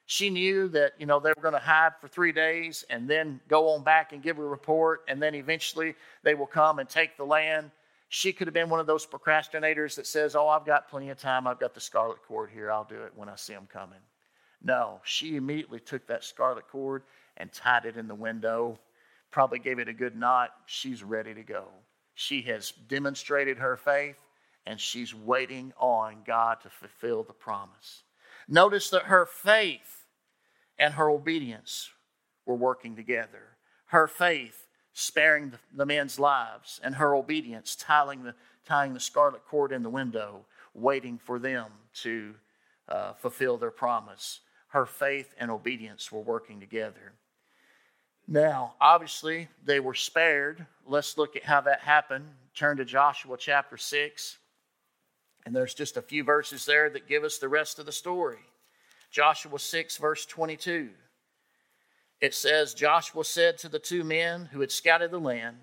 She 0.04 0.28
knew 0.28 0.68
that, 0.68 0.92
you 0.98 1.06
know, 1.06 1.18
they 1.18 1.30
were 1.30 1.40
going 1.40 1.54
to 1.54 1.58
hide 1.58 1.92
for 1.98 2.08
three 2.08 2.30
days 2.30 2.84
and 2.90 3.08
then 3.08 3.40
go 3.48 3.70
on 3.70 3.82
back 3.82 4.12
and 4.12 4.22
give 4.22 4.38
a 4.38 4.44
report, 4.44 5.00
and 5.08 5.22
then 5.22 5.34
eventually 5.34 5.94
they 6.24 6.34
will 6.34 6.46
come 6.46 6.78
and 6.78 6.86
take 6.90 7.16
the 7.16 7.24
land. 7.24 7.70
She 8.10 8.34
could 8.34 8.46
have 8.46 8.54
been 8.54 8.68
one 8.68 8.80
of 8.80 8.86
those 8.86 9.06
procrastinators 9.06 9.96
that 9.96 10.06
says, 10.06 10.36
Oh, 10.36 10.48
I've 10.48 10.66
got 10.66 10.90
plenty 10.90 11.08
of 11.08 11.18
time. 11.18 11.46
I've 11.46 11.58
got 11.58 11.72
the 11.72 11.80
scarlet 11.80 12.18
cord 12.28 12.50
here. 12.52 12.70
I'll 12.70 12.84
do 12.84 13.00
it 13.00 13.12
when 13.16 13.30
I 13.30 13.36
see 13.36 13.54
them 13.54 13.66
coming. 13.72 14.00
No, 14.64 15.00
she 15.04 15.36
immediately 15.36 15.78
took 15.78 16.06
that 16.06 16.24
scarlet 16.24 16.66
cord 16.68 17.02
and 17.36 17.52
tied 17.52 17.84
it 17.84 17.96
in 17.96 18.08
the 18.08 18.14
window, 18.14 18.78
probably 19.30 19.58
gave 19.58 19.78
it 19.78 19.88
a 19.88 19.92
good 19.92 20.16
knot. 20.16 20.50
She's 20.66 21.04
ready 21.04 21.34
to 21.34 21.42
go. 21.42 21.66
She 22.14 22.42
has 22.42 22.70
demonstrated 22.70 23.58
her 23.58 23.76
faith 23.76 24.18
and 24.66 24.80
she's 24.80 25.14
waiting 25.14 25.72
on 25.78 26.22
God 26.26 26.60
to 26.62 26.70
fulfill 26.70 27.22
the 27.22 27.34
promise. 27.34 28.02
Notice 28.48 28.88
that 28.90 29.02
her 29.02 29.26
faith 29.26 30.06
and 30.78 30.94
her 30.94 31.10
obedience 31.10 31.90
were 32.46 32.54
working 32.54 32.96
together. 32.96 33.56
Her 33.86 34.06
faith 34.06 34.66
sparing 34.94 35.50
the, 35.50 35.58
the 35.74 35.86
men's 35.86 36.18
lives, 36.18 36.80
and 36.82 36.94
her 36.94 37.14
obedience, 37.14 37.74
tying 37.74 38.22
the, 38.22 38.34
tying 38.64 38.94
the 38.94 39.00
scarlet 39.00 39.44
cord 39.44 39.72
in 39.72 39.82
the 39.82 39.90
window, 39.90 40.46
waiting 40.72 41.18
for 41.18 41.38
them 41.38 41.66
to 41.92 42.34
uh, 42.88 43.12
fulfill 43.14 43.56
their 43.56 43.70
promise. 43.70 44.40
Her 44.74 44.86
faith 44.86 45.32
and 45.38 45.52
obedience 45.52 46.10
were 46.10 46.18
working 46.18 46.58
together. 46.58 47.12
Now, 48.26 48.74
obviously, 48.80 49.46
they 49.64 49.78
were 49.78 49.94
spared. 49.94 50.66
Let's 50.84 51.16
look 51.16 51.36
at 51.36 51.44
how 51.44 51.60
that 51.60 51.78
happened. 51.78 52.26
Turn 52.56 52.78
to 52.78 52.84
Joshua 52.84 53.36
chapter 53.38 53.76
6. 53.76 54.36
And 55.46 55.54
there's 55.54 55.74
just 55.74 55.96
a 55.96 56.02
few 56.02 56.24
verses 56.24 56.66
there 56.66 56.90
that 56.90 57.06
give 57.06 57.22
us 57.22 57.38
the 57.38 57.48
rest 57.48 57.78
of 57.78 57.86
the 57.86 57.92
story. 57.92 58.40
Joshua 59.12 59.60
6, 59.60 59.96
verse 59.98 60.26
22 60.26 60.90
it 62.20 62.34
says 62.34 62.74
Joshua 62.74 63.24
said 63.24 63.58
to 63.58 63.68
the 63.68 63.78
two 63.78 64.02
men 64.02 64.46
who 64.46 64.60
had 64.60 64.72
scouted 64.72 65.12
the 65.12 65.20
land, 65.20 65.58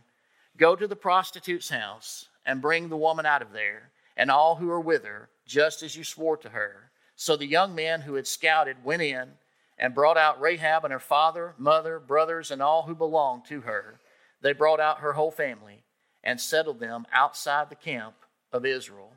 Go 0.56 0.76
to 0.76 0.88
the 0.88 0.96
prostitute's 0.96 1.70
house 1.70 2.30
and 2.46 2.62
bring 2.62 2.88
the 2.88 2.96
woman 2.96 3.26
out 3.26 3.42
of 3.42 3.52
there, 3.52 3.90
and 4.16 4.32
all 4.32 4.56
who 4.56 4.70
are 4.70 4.80
with 4.80 5.04
her, 5.04 5.28
just 5.46 5.84
as 5.84 5.98
you 5.98 6.04
swore 6.06 6.38
to 6.38 6.50
her. 6.50 6.91
So 7.22 7.36
the 7.36 7.46
young 7.46 7.76
men 7.76 8.02
who 8.02 8.16
had 8.16 8.26
scouted 8.26 8.84
went 8.84 9.04
in 9.04 9.34
and 9.78 9.94
brought 9.94 10.18
out 10.18 10.42
Rahab 10.42 10.86
and 10.86 10.92
her 10.92 11.00
father, 11.00 11.54
mother, 11.60 12.00
brothers, 12.00 12.50
and 12.50 12.64
all 12.64 12.82
who 12.82 12.96
belonged 12.96 13.46
to 13.46 13.62
her. 13.62 14.00
They 14.42 14.54
brought 14.54 14.80
out 14.80 15.02
her 15.02 15.14
whole 15.14 15.30
family 15.30 15.84
and 16.24 16.42
settled 16.42 16.80
them 16.80 17.06
outside 17.14 17.70
the 17.70 17.76
camp 17.76 18.16
of 18.52 18.66
Israel. 18.66 19.12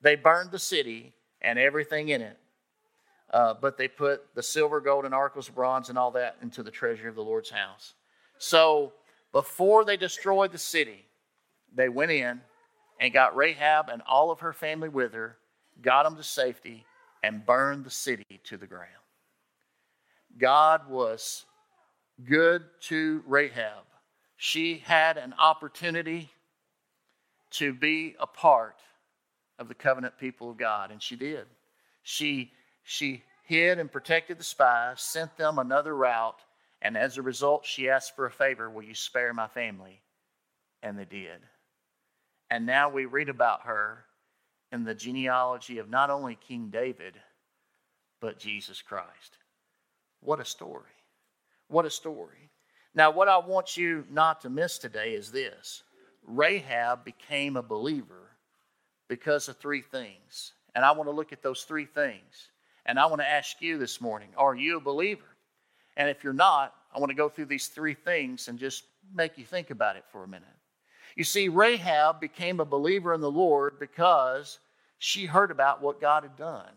They 0.00 0.14
burned 0.14 0.52
the 0.52 0.60
city 0.60 1.14
and 1.42 1.58
everything 1.58 2.08
in 2.10 2.20
it 2.20 2.38
uh, 3.32 3.54
but 3.60 3.76
they 3.76 3.88
put 3.88 4.22
the 4.34 4.42
silver, 4.42 4.80
gold, 4.80 5.04
and 5.04 5.14
articles 5.14 5.48
of 5.48 5.54
bronze 5.56 5.88
and 5.88 5.98
all 5.98 6.12
that 6.12 6.36
into 6.42 6.62
the 6.62 6.70
treasury 6.70 7.08
of 7.08 7.14
the 7.14 7.22
Lord's 7.22 7.50
house. 7.50 7.94
So 8.38 8.92
before 9.32 9.84
they 9.84 9.96
destroyed 9.96 10.52
the 10.52 10.58
city, 10.58 11.04
they 11.74 11.88
went 11.88 12.10
in 12.10 12.40
and 13.00 13.12
got 13.12 13.36
Rahab 13.36 13.88
and 13.88 14.02
all 14.02 14.30
of 14.30 14.40
her 14.40 14.52
family 14.52 14.88
with 14.88 15.12
her, 15.12 15.36
got 15.80 16.04
them 16.04 16.16
to 16.16 16.22
safety, 16.22 16.84
and 17.22 17.44
burned 17.44 17.84
the 17.84 17.90
city 17.90 18.40
to 18.44 18.56
the 18.56 18.66
ground. 18.66 18.88
God 20.38 20.88
was 20.88 21.44
good 22.24 22.64
to 22.82 23.22
Rahab. 23.26 23.84
She 24.36 24.78
had 24.78 25.16
an 25.16 25.34
opportunity 25.38 26.30
to 27.52 27.72
be 27.74 28.16
a 28.18 28.26
part 28.26 28.76
of 29.58 29.68
the 29.68 29.74
covenant 29.74 30.18
people 30.18 30.50
of 30.50 30.56
God, 30.56 30.90
and 30.90 31.02
she 31.02 31.16
did. 31.16 31.46
She 32.02 32.52
she 32.82 33.22
hid 33.44 33.78
and 33.78 33.92
protected 33.92 34.38
the 34.38 34.44
spies, 34.44 35.02
sent 35.02 35.36
them 35.36 35.58
another 35.58 35.94
route, 35.94 36.40
and 36.80 36.96
as 36.96 37.18
a 37.18 37.22
result, 37.22 37.66
she 37.66 37.90
asked 37.90 38.16
for 38.16 38.26
a 38.26 38.30
favor 38.30 38.70
Will 38.70 38.82
you 38.82 38.94
spare 38.94 39.34
my 39.34 39.48
family? 39.48 40.00
And 40.82 40.98
they 40.98 41.04
did. 41.04 41.40
And 42.50 42.64
now 42.64 42.88
we 42.88 43.04
read 43.04 43.28
about 43.28 43.62
her 43.62 44.04
in 44.72 44.84
the 44.84 44.94
genealogy 44.94 45.78
of 45.78 45.90
not 45.90 46.10
only 46.10 46.36
King 46.36 46.68
David, 46.70 47.14
but 48.20 48.38
Jesus 48.38 48.82
Christ. 48.82 49.38
What 50.20 50.40
a 50.40 50.44
story! 50.44 50.84
What 51.68 51.86
a 51.86 51.90
story. 51.90 52.50
Now, 52.94 53.10
what 53.12 53.28
I 53.28 53.38
want 53.38 53.76
you 53.76 54.04
not 54.10 54.40
to 54.40 54.50
miss 54.50 54.78
today 54.78 55.14
is 55.14 55.30
this 55.30 55.82
Rahab 56.26 57.04
became 57.04 57.56
a 57.56 57.62
believer 57.62 58.30
because 59.08 59.48
of 59.48 59.56
three 59.56 59.82
things. 59.82 60.52
And 60.74 60.84
I 60.84 60.92
want 60.92 61.08
to 61.08 61.14
look 61.14 61.32
at 61.32 61.42
those 61.42 61.62
three 61.62 61.84
things. 61.84 62.50
And 62.86 62.98
I 62.98 63.06
want 63.06 63.20
to 63.20 63.28
ask 63.28 63.60
you 63.60 63.78
this 63.78 64.00
morning 64.00 64.30
are 64.36 64.54
you 64.54 64.76
a 64.76 64.80
believer? 64.80 65.24
And 65.96 66.08
if 66.08 66.24
you're 66.24 66.32
not, 66.32 66.74
I 66.94 66.98
want 66.98 67.10
to 67.10 67.16
go 67.16 67.28
through 67.28 67.46
these 67.46 67.68
three 67.68 67.94
things 67.94 68.48
and 68.48 68.58
just 68.58 68.84
make 69.14 69.36
you 69.38 69.44
think 69.44 69.70
about 69.70 69.96
it 69.96 70.04
for 70.10 70.24
a 70.24 70.28
minute. 70.28 70.48
You 71.16 71.24
see, 71.24 71.48
Rahab 71.48 72.20
became 72.20 72.60
a 72.60 72.64
believer 72.64 73.12
in 73.14 73.20
the 73.20 73.30
Lord 73.30 73.78
because 73.78 74.58
she 74.98 75.26
heard 75.26 75.50
about 75.50 75.82
what 75.82 76.00
God 76.00 76.22
had 76.22 76.36
done. 76.36 76.70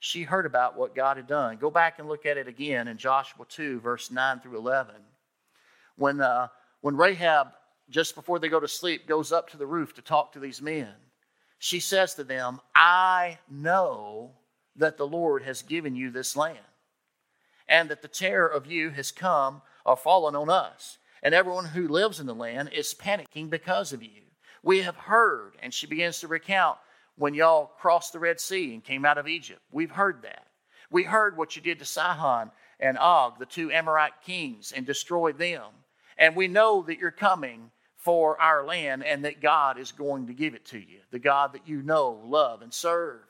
She 0.00 0.22
heard 0.22 0.46
about 0.46 0.76
what 0.76 0.94
God 0.94 1.16
had 1.16 1.26
done. 1.26 1.56
Go 1.56 1.70
back 1.70 1.98
and 1.98 2.08
look 2.08 2.24
at 2.24 2.36
it 2.36 2.46
again 2.46 2.88
in 2.88 2.98
Joshua 2.98 3.44
2, 3.48 3.80
verse 3.80 4.10
9 4.10 4.40
through 4.40 4.56
11. 4.56 4.94
When, 5.96 6.20
uh, 6.20 6.48
when 6.80 6.96
Rahab, 6.96 7.48
just 7.90 8.14
before 8.14 8.38
they 8.38 8.48
go 8.48 8.60
to 8.60 8.68
sleep, 8.68 9.08
goes 9.08 9.32
up 9.32 9.50
to 9.50 9.56
the 9.56 9.66
roof 9.66 9.94
to 9.94 10.02
talk 10.02 10.32
to 10.32 10.40
these 10.40 10.62
men, 10.62 10.92
she 11.58 11.80
says 11.80 12.14
to 12.14 12.24
them, 12.24 12.60
I 12.74 13.38
know 13.50 14.32
that 14.76 14.96
the 14.96 15.06
Lord 15.06 15.42
has 15.42 15.62
given 15.62 15.96
you 15.96 16.10
this 16.10 16.36
land, 16.36 16.58
and 17.68 17.90
that 17.90 18.00
the 18.00 18.08
terror 18.08 18.46
of 18.46 18.66
you 18.66 18.90
has 18.90 19.10
come 19.10 19.62
or 19.84 19.96
fallen 19.96 20.36
on 20.36 20.48
us, 20.48 20.98
and 21.22 21.34
everyone 21.34 21.66
who 21.66 21.88
lives 21.88 22.20
in 22.20 22.26
the 22.26 22.34
land 22.34 22.70
is 22.72 22.94
panicking 22.94 23.50
because 23.50 23.92
of 23.92 24.02
you. 24.02 24.22
We 24.62 24.82
have 24.82 24.96
heard, 24.96 25.56
and 25.62 25.72
she 25.72 25.86
begins 25.86 26.20
to 26.20 26.28
recount 26.28 26.78
when 27.16 27.34
y'all 27.34 27.66
crossed 27.78 28.12
the 28.12 28.18
Red 28.18 28.40
Sea 28.40 28.74
and 28.74 28.84
came 28.84 29.04
out 29.04 29.18
of 29.18 29.28
Egypt. 29.28 29.60
We've 29.70 29.90
heard 29.90 30.22
that. 30.22 30.46
We 30.90 31.02
heard 31.02 31.36
what 31.36 31.56
you 31.56 31.62
did 31.62 31.78
to 31.80 31.84
Sihon 31.84 32.50
and 32.80 32.96
Og, 32.98 33.38
the 33.38 33.46
two 33.46 33.70
Amorite 33.70 34.22
kings, 34.24 34.72
and 34.72 34.86
destroyed 34.86 35.38
them. 35.38 35.64
And 36.16 36.34
we 36.34 36.48
know 36.48 36.82
that 36.82 36.98
you're 36.98 37.10
coming 37.10 37.70
for 37.96 38.40
our 38.40 38.64
land 38.64 39.04
and 39.04 39.24
that 39.24 39.42
God 39.42 39.78
is 39.78 39.92
going 39.92 40.26
to 40.28 40.32
give 40.32 40.54
it 40.54 40.64
to 40.66 40.78
you, 40.78 41.00
the 41.10 41.18
God 41.18 41.52
that 41.52 41.68
you 41.68 41.82
know, 41.82 42.22
love, 42.24 42.62
and 42.62 42.72
serve. 42.72 43.20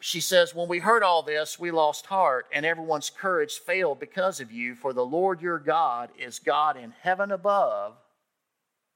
She 0.00 0.20
says, 0.20 0.54
When 0.54 0.68
we 0.68 0.78
heard 0.78 1.02
all 1.02 1.22
this, 1.22 1.58
we 1.58 1.70
lost 1.70 2.06
heart, 2.06 2.46
and 2.52 2.64
everyone's 2.64 3.10
courage 3.10 3.58
failed 3.58 3.98
because 3.98 4.40
of 4.40 4.52
you, 4.52 4.74
for 4.74 4.92
the 4.92 5.04
Lord 5.04 5.40
your 5.42 5.58
God 5.58 6.10
is 6.18 6.38
God 6.38 6.76
in 6.76 6.92
heaven 7.02 7.32
above 7.32 7.96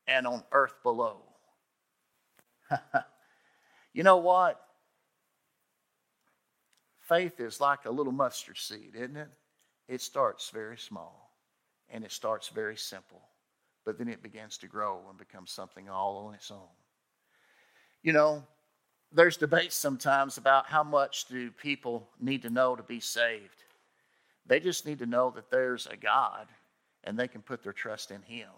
and 0.07 0.27
on 0.27 0.45
earth 0.53 0.75
below. 0.83 1.23
you 3.93 4.03
know 4.03 4.19
what? 4.19 4.61
Faith 7.01 7.41
is 7.41 7.61
like 7.61 7.85
a 7.85 7.91
little 7.91 8.13
mustard 8.13 8.57
seed, 8.57 8.93
isn't 8.95 9.17
it? 9.17 9.29
It 9.89 10.01
starts 10.01 10.51
very 10.51 10.79
small 10.79 11.37
and 11.91 12.05
it 12.05 12.13
starts 12.13 12.49
very 12.49 12.77
simple, 12.77 13.21
but 13.85 13.99
then 13.99 14.09
it 14.09 14.23
begins 14.23 14.57
to 14.59 14.69
grow 14.69 15.01
and 15.09 15.19
become 15.19 15.47
something 15.47 15.89
all 15.91 16.27
on 16.29 16.35
its 16.35 16.51
own. 16.51 16.69
You 18.03 18.13
know, 18.13 18.45
there's 19.15 19.37
debate 19.37 19.73
sometimes 19.73 20.39
about 20.39 20.67
how 20.67 20.83
much 20.83 21.27
do 21.27 21.51
people 21.51 22.09
need 22.21 22.43
to 22.43 22.51
know 22.51 22.75
to 22.75 22.83
be 22.83 23.01
saved. 23.01 23.65
They 24.47 24.59
just 24.59 24.87
need 24.87 24.99
to 25.01 25.07
know 25.07 25.31
that 25.31 25.51
there's 25.51 25.87
a 25.87 25.97
God 25.97 26.49
and 27.05 27.19
they 27.19 27.29
can 27.29 27.43
put 27.43 27.63
their 27.63 27.73
trust 27.73 28.11
in 28.11 28.23
Him. 28.23 28.49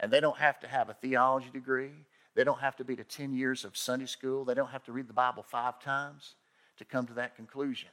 And 0.00 0.10
they 0.10 0.20
don't 0.20 0.38
have 0.38 0.58
to 0.60 0.68
have 0.68 0.88
a 0.88 0.94
theology 0.94 1.50
degree. 1.52 1.92
They 2.34 2.44
don't 2.44 2.60
have 2.60 2.76
to 2.76 2.84
be 2.84 2.96
to 2.96 3.04
10 3.04 3.34
years 3.34 3.64
of 3.64 3.76
Sunday 3.76 4.06
school. 4.06 4.44
They 4.44 4.54
don't 4.54 4.70
have 4.70 4.84
to 4.84 4.92
read 4.92 5.08
the 5.08 5.12
Bible 5.12 5.42
five 5.42 5.80
times 5.80 6.34
to 6.78 6.84
come 6.84 7.06
to 7.06 7.14
that 7.14 7.36
conclusion. 7.36 7.90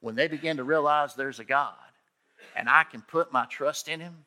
When 0.00 0.14
they 0.14 0.28
begin 0.28 0.56
to 0.56 0.64
realize 0.64 1.14
there's 1.14 1.40
a 1.40 1.44
God 1.44 1.74
and 2.56 2.68
I 2.68 2.84
can 2.84 3.02
put 3.02 3.32
my 3.32 3.44
trust 3.46 3.88
in 3.88 4.00
Him, 4.00 4.24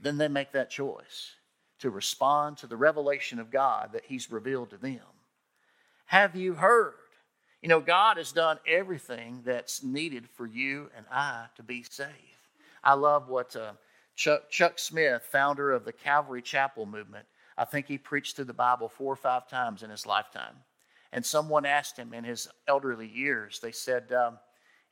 then 0.00 0.18
they 0.18 0.28
make 0.28 0.52
that 0.52 0.70
choice 0.70 1.32
to 1.78 1.90
respond 1.90 2.56
to 2.58 2.66
the 2.66 2.76
revelation 2.76 3.38
of 3.38 3.50
God 3.50 3.90
that 3.92 4.06
He's 4.06 4.30
revealed 4.30 4.70
to 4.70 4.78
them. 4.78 5.00
Have 6.06 6.36
you 6.36 6.54
heard? 6.54 6.94
You 7.62 7.68
know, 7.68 7.80
God 7.80 8.16
has 8.16 8.30
done 8.30 8.58
everything 8.66 9.42
that's 9.44 9.82
needed 9.82 10.28
for 10.28 10.46
you 10.46 10.88
and 10.96 11.04
I 11.10 11.46
to 11.56 11.64
be 11.64 11.82
saved. 11.82 12.10
I 12.84 12.94
love 12.94 13.28
what 13.28 13.56
uh, 13.56 13.72
Chuck, 14.14 14.48
Chuck 14.48 14.78
Smith, 14.78 15.22
founder 15.30 15.72
of 15.72 15.84
the 15.84 15.92
Calvary 15.92 16.42
Chapel 16.42 16.86
movement, 16.86 17.26
I 17.58 17.64
think 17.64 17.86
he 17.86 17.98
preached 17.98 18.36
through 18.36 18.44
the 18.44 18.52
Bible 18.52 18.88
four 18.88 19.12
or 19.12 19.16
five 19.16 19.48
times 19.48 19.82
in 19.82 19.90
his 19.90 20.06
lifetime. 20.06 20.54
And 21.12 21.24
someone 21.24 21.66
asked 21.66 21.96
him 21.96 22.14
in 22.14 22.22
his 22.22 22.48
elderly 22.68 23.08
years, 23.08 23.58
they 23.58 23.72
said, 23.72 24.12
um, 24.12 24.38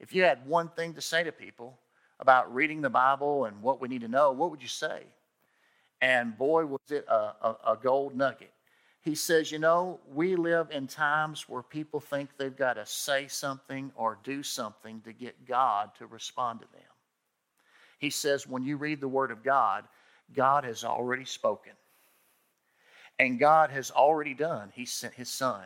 if 0.01 0.15
you 0.15 0.23
had 0.23 0.47
one 0.47 0.69
thing 0.71 0.95
to 0.95 1.01
say 1.01 1.23
to 1.23 1.33
people 1.33 1.79
about 2.19 2.53
reading 2.53 2.81
the 2.81 2.91
Bible 2.91 3.45
and 3.45 3.63
what 3.63 3.81
we 3.81 3.89
need 3.89 4.01
to 4.01 4.09
know, 4.09 4.33
what 4.33 4.51
would 4.51 4.63
you 4.63 4.69
say? 4.69 5.03
And 6.01 6.37
boy, 6.37 6.67
was 6.67 6.81
it 6.91 7.05
a, 7.09 7.15
a, 7.15 7.57
a 7.69 7.79
gold 7.81 8.17
nugget. 8.17 8.54
He 9.05 9.15
says, 9.15 9.53
You 9.53 9.59
know, 9.59 10.01
we 10.13 10.35
live 10.35 10.71
in 10.71 10.87
times 10.87 11.47
where 11.47 11.63
people 11.63 12.01
think 12.01 12.31
they've 12.37 12.57
got 12.57 12.75
to 12.75 12.87
say 12.87 13.29
something 13.29 13.93
or 13.97 14.19
do 14.25 14.43
something 14.43 15.03
to 15.03 15.13
get 15.13 15.47
God 15.47 15.91
to 15.99 16.07
respond 16.07 16.61
to 16.61 16.67
them. 16.73 16.83
He 17.99 18.09
says, 18.09 18.49
When 18.49 18.65
you 18.65 18.79
read 18.79 19.01
the 19.01 19.09
Word 19.09 19.31
of 19.31 19.45
God, 19.45 19.85
God 20.35 20.65
has 20.65 20.85
already 20.85 21.27
spoken. 21.27 21.73
And 23.19 23.39
God 23.39 23.71
has 23.71 23.91
already 23.91 24.35
done. 24.35 24.73
He 24.75 24.87
sent 24.87 25.13
His 25.13 25.29
Son. 25.29 25.65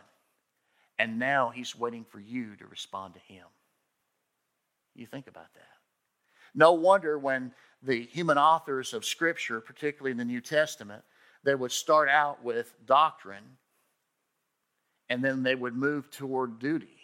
And 0.98 1.20
now 1.20 1.50
He's 1.50 1.78
waiting 1.78 2.04
for 2.04 2.18
you 2.18 2.56
to 2.56 2.66
respond 2.66 3.14
to 3.14 3.20
Him. 3.32 3.44
You 4.96 5.06
think 5.06 5.28
about 5.28 5.54
that. 5.54 5.62
No 6.56 6.72
wonder 6.72 7.16
when 7.20 7.52
the 7.84 8.02
human 8.02 8.36
authors 8.36 8.92
of 8.92 9.04
Scripture, 9.04 9.60
particularly 9.60 10.10
in 10.10 10.16
the 10.16 10.24
New 10.24 10.40
Testament, 10.40 11.04
they 11.48 11.54
would 11.54 11.72
start 11.72 12.10
out 12.10 12.44
with 12.44 12.74
doctrine 12.84 13.56
and 15.08 15.24
then 15.24 15.42
they 15.42 15.54
would 15.54 15.74
move 15.74 16.10
toward 16.10 16.58
duty. 16.58 16.98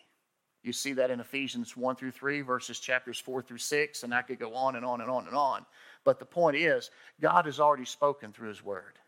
You 0.62 0.74
see 0.74 0.92
that 0.92 1.10
in 1.10 1.18
Ephesians 1.18 1.74
1 1.74 1.96
through 1.96 2.10
3, 2.10 2.42
verses 2.42 2.78
chapters 2.78 3.18
4 3.18 3.40
through 3.40 3.56
6, 3.56 4.02
and 4.02 4.14
I 4.14 4.20
could 4.20 4.38
go 4.38 4.54
on 4.54 4.76
and 4.76 4.84
on 4.84 5.00
and 5.00 5.08
on 5.08 5.26
and 5.26 5.34
on. 5.34 5.64
But 6.04 6.18
the 6.18 6.26
point 6.26 6.58
is, 6.58 6.90
God 7.22 7.46
has 7.46 7.58
already 7.58 7.86
spoken 7.86 8.32
through 8.32 8.50
His 8.50 8.62
Word. 8.62 8.98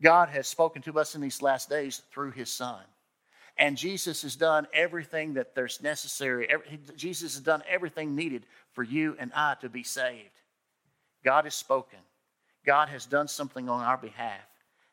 God 0.00 0.28
has 0.28 0.46
spoken 0.46 0.82
to 0.82 1.00
us 1.00 1.16
in 1.16 1.20
these 1.20 1.42
last 1.42 1.68
days 1.68 2.02
through 2.12 2.30
His 2.30 2.48
Son. 2.48 2.82
And 3.56 3.76
Jesus 3.76 4.22
has 4.22 4.36
done 4.36 4.68
everything 4.72 5.34
that 5.34 5.56
there's 5.56 5.82
necessary. 5.82 6.48
Jesus 6.94 7.34
has 7.34 7.42
done 7.42 7.64
everything 7.68 8.14
needed 8.14 8.46
for 8.70 8.84
you 8.84 9.16
and 9.18 9.32
I 9.34 9.56
to 9.62 9.68
be 9.68 9.82
saved. 9.82 10.30
God 11.24 11.42
has 11.42 11.56
spoken. 11.56 11.98
God 12.64 12.88
has 12.88 13.06
done 13.06 13.28
something 13.28 13.68
on 13.68 13.84
our 13.84 13.96
behalf, 13.96 14.46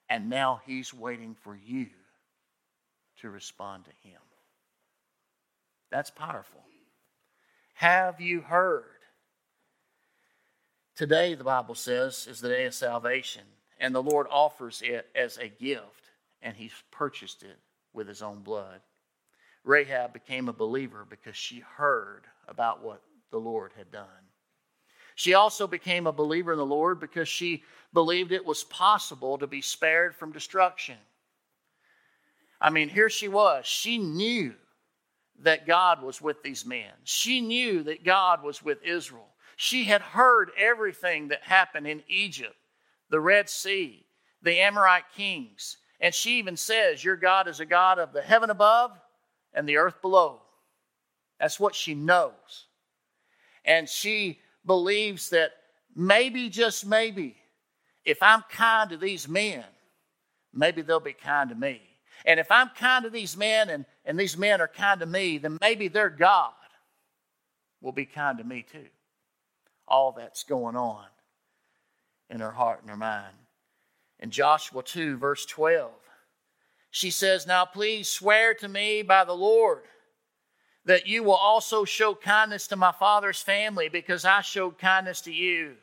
and 0.10 0.30
now 0.30 0.62
He's 0.66 0.94
waiting 0.94 1.36
for 1.42 1.56
you 1.56 1.88
to 3.22 3.30
respond 3.30 3.86
to 3.86 4.08
Him. 4.08 4.20
That's 5.90 6.10
powerful. 6.10 6.62
Have 7.76 8.22
you 8.22 8.42
heard? 8.42 8.86
Today, 10.96 11.34
the 11.34 11.44
Bible 11.44 11.76
says, 11.76 12.28
is 12.30 12.42
the 12.42 12.50
day 12.50 12.66
of 12.66 12.74
salvation, 12.74 13.44
and 13.80 13.96
the 13.96 14.04
Lord 14.04 14.28
offers 14.30 14.82
it 14.84 15.08
as 15.16 15.38
a 15.38 15.48
gift, 15.48 16.10
and 16.42 16.56
He's 16.56 16.74
purchased 16.92 17.44
it 17.44 17.58
with 17.94 18.08
His 18.08 18.22
own 18.22 18.42
blood. 18.42 18.82
Rahab 19.64 20.14
became 20.14 20.50
a 20.50 20.54
believer 20.54 21.06
because 21.10 21.36
she 21.36 21.64
heard 21.78 22.24
about 22.48 22.84
what 22.84 23.02
the 23.32 23.40
Lord 23.40 23.72
had 23.78 23.92
done. 23.92 24.06
She 25.16 25.34
also 25.34 25.68
became 25.68 26.08
a 26.08 26.12
believer 26.12 26.52
in 26.52 26.58
the 26.58 26.66
Lord 26.66 27.00
because 27.00 27.28
she 27.28 27.64
believed 27.94 28.32
it 28.32 28.46
was 28.46 28.64
possible 28.64 29.38
to 29.38 29.48
be 29.48 29.62
spared 29.62 30.16
from 30.16 30.32
destruction. 30.32 30.98
I 32.60 32.70
mean, 32.70 32.90
here 32.90 33.10
she 33.10 33.28
was. 33.28 33.66
She 33.66 33.98
knew 33.98 34.54
that 35.40 35.66
God 35.66 36.02
was 36.02 36.22
with 36.22 36.44
these 36.44 36.66
men, 36.66 36.92
she 37.04 37.42
knew 37.42 37.84
that 37.84 38.06
God 38.06 38.44
was 38.44 38.64
with 38.64 38.84
Israel. 38.84 39.28
She 39.58 39.84
had 39.84 40.02
heard 40.02 40.50
everything 40.58 41.28
that 41.28 41.44
happened 41.44 41.86
in 41.86 42.02
Egypt, 42.08 42.56
the 43.10 43.20
Red 43.20 43.48
Sea, 43.48 44.06
the 44.42 44.60
Amorite 44.60 45.04
kings. 45.16 45.78
And 46.00 46.16
she 46.16 46.40
even 46.40 46.58
says, 46.58 47.04
Your 47.04 47.16
God 47.16 47.48
is 47.48 47.60
a 47.60 47.66
God 47.66 48.00
of 48.00 48.12
the 48.12 48.24
heaven 48.24 48.50
above 48.50 48.92
and 49.54 49.70
the 49.70 49.78
earth 49.78 50.02
below. 50.02 50.42
That's 51.40 51.60
what 51.60 51.76
she 51.76 51.94
knows. 51.94 52.66
And 53.64 53.88
she 53.88 54.40
believes 54.66 55.30
that 55.30 55.52
maybe, 55.96 56.50
just 56.50 56.86
maybe, 56.86 57.36
if 58.06 58.22
I'm 58.22 58.44
kind 58.50 58.90
to 58.90 58.98
these 58.98 59.28
men, 59.28 59.64
maybe 60.54 60.82
they'll 60.82 61.00
be 61.00 61.14
kind 61.14 61.50
to 61.50 61.56
me. 61.56 61.82
And 62.26 62.40
if 62.40 62.52
I'm 62.52 62.70
kind 62.70 63.04
to 63.04 63.10
these 63.10 63.36
men 63.36 63.70
and, 63.70 63.86
and 64.06 64.20
these 64.20 64.38
men 64.38 64.62
are 64.62 64.68
kind 64.68 65.00
to 65.00 65.06
me, 65.06 65.38
then 65.38 65.58
maybe 65.62 65.88
their 65.88 66.10
God 66.10 66.54
will 67.82 67.92
be 67.92 68.06
kind 68.06 68.38
to 68.38 68.44
me 68.44 68.66
too. 68.70 68.88
All 69.88 70.12
that's 70.12 70.44
going 70.44 70.76
on 70.76 71.06
in 72.30 72.40
her 72.40 72.52
heart 72.52 72.82
and 72.82 72.90
her 72.90 72.98
mind. 72.98 73.36
In 74.20 74.30
Joshua 74.30 74.84
2, 74.84 75.18
verse 75.18 75.46
12, 75.48 75.92
she 76.92 77.10
says, 77.10 77.48
Now 77.48 77.66
please 77.66 78.08
swear 78.08 78.54
to 78.56 78.68
me 78.68 79.02
by 79.02 79.26
the 79.26 79.34
Lord 79.34 79.82
that 80.86 81.08
you 81.08 81.24
will 81.24 81.34
also 81.34 81.86
show 81.86 82.16
kindness 82.16 82.68
to 82.68 82.76
my 82.76 82.92
father's 82.92 83.42
family 83.42 83.90
because 83.90 84.26
I 84.26 84.42
showed 84.42 84.78
kindness 84.78 85.22
to 85.22 85.32
you. 85.32 85.76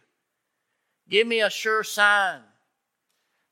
Give 1.09 1.27
me 1.27 1.41
a 1.41 1.51
sure 1.51 1.85
sign. 1.85 2.41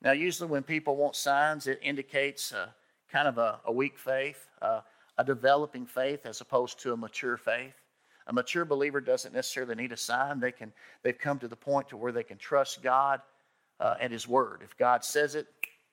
Now, 0.03 0.13
usually 0.13 0.51
when 0.51 0.63
people 0.63 0.97
want 0.97 1.17
signs, 1.17 1.67
it 1.67 1.81
indicates 1.83 2.53
a, 2.53 2.75
kind 3.11 3.29
of 3.29 3.39
a, 3.39 3.61
a 3.65 3.73
weak 3.73 3.99
faith, 3.99 4.49
uh, 4.61 4.81
a 5.19 5.25
developing 5.25 5.87
faith 5.87 6.27
as 6.27 6.41
opposed 6.41 6.81
to 6.81 6.93
a 6.93 6.97
mature 6.97 7.37
faith. 7.37 7.75
A 8.27 8.33
mature 8.33 8.65
believer 8.65 9.01
doesn't 9.01 9.35
necessarily 9.35 9.77
need 9.77 9.93
a 9.93 9.97
sign. 9.97 10.41
They 10.41 10.53
can, 10.53 10.73
they've 11.03 11.19
come 11.19 11.39
to 11.39 11.49
the 11.49 11.57
point 11.57 11.89
to 11.91 11.97
where 11.97 12.13
they 12.13 12.25
can 12.25 12.39
trust 12.39 12.83
God 12.83 13.21
uh, 13.79 13.95
and 14.01 14.13
His 14.13 14.27
Word. 14.27 14.63
If 14.65 14.77
God 14.77 15.05
says 15.05 15.35
it, 15.35 15.47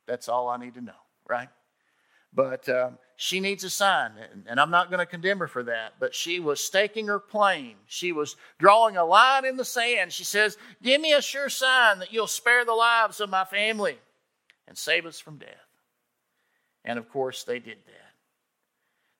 that's 0.08 0.28
all 0.28 0.50
I 0.50 0.58
need 0.58 0.74
to 0.74 0.82
know, 0.82 0.92
right? 1.30 1.48
But 2.36 2.68
um, 2.68 2.98
she 3.16 3.40
needs 3.40 3.64
a 3.64 3.70
sign, 3.70 4.12
and 4.48 4.60
I'm 4.60 4.72
not 4.72 4.90
going 4.90 5.00
to 5.00 5.06
condemn 5.06 5.40
her 5.40 5.48
for 5.48 5.64
that. 5.64 5.94
But 6.00 6.16
she 6.16 6.40
was 6.40 6.64
staking 6.64 7.08
her 7.08 7.20
claim. 7.20 7.76
She 7.86 8.12
was 8.12 8.36
drawing 8.58 8.98
a 8.98 9.06
line 9.06 9.46
in 9.46 9.56
the 9.56 9.66
sand. 9.66 10.12
She 10.12 10.24
says, 10.24 10.58
Give 10.82 11.00
me 11.00 11.14
a 11.14 11.22
sure 11.22 11.50
sign 11.50 12.00
that 12.00 12.12
you'll 12.12 12.28
spare 12.28 12.66
the 12.66 12.74
lives 12.74 13.20
of 13.20 13.30
my 13.30 13.46
family 13.46 13.98
and 14.68 14.78
save 14.78 15.06
us 15.06 15.20
from 15.20 15.38
death. 15.38 15.50
And 16.84 16.98
of 16.98 17.10
course, 17.10 17.44
they 17.44 17.60
did 17.60 17.78
that. 17.86 18.04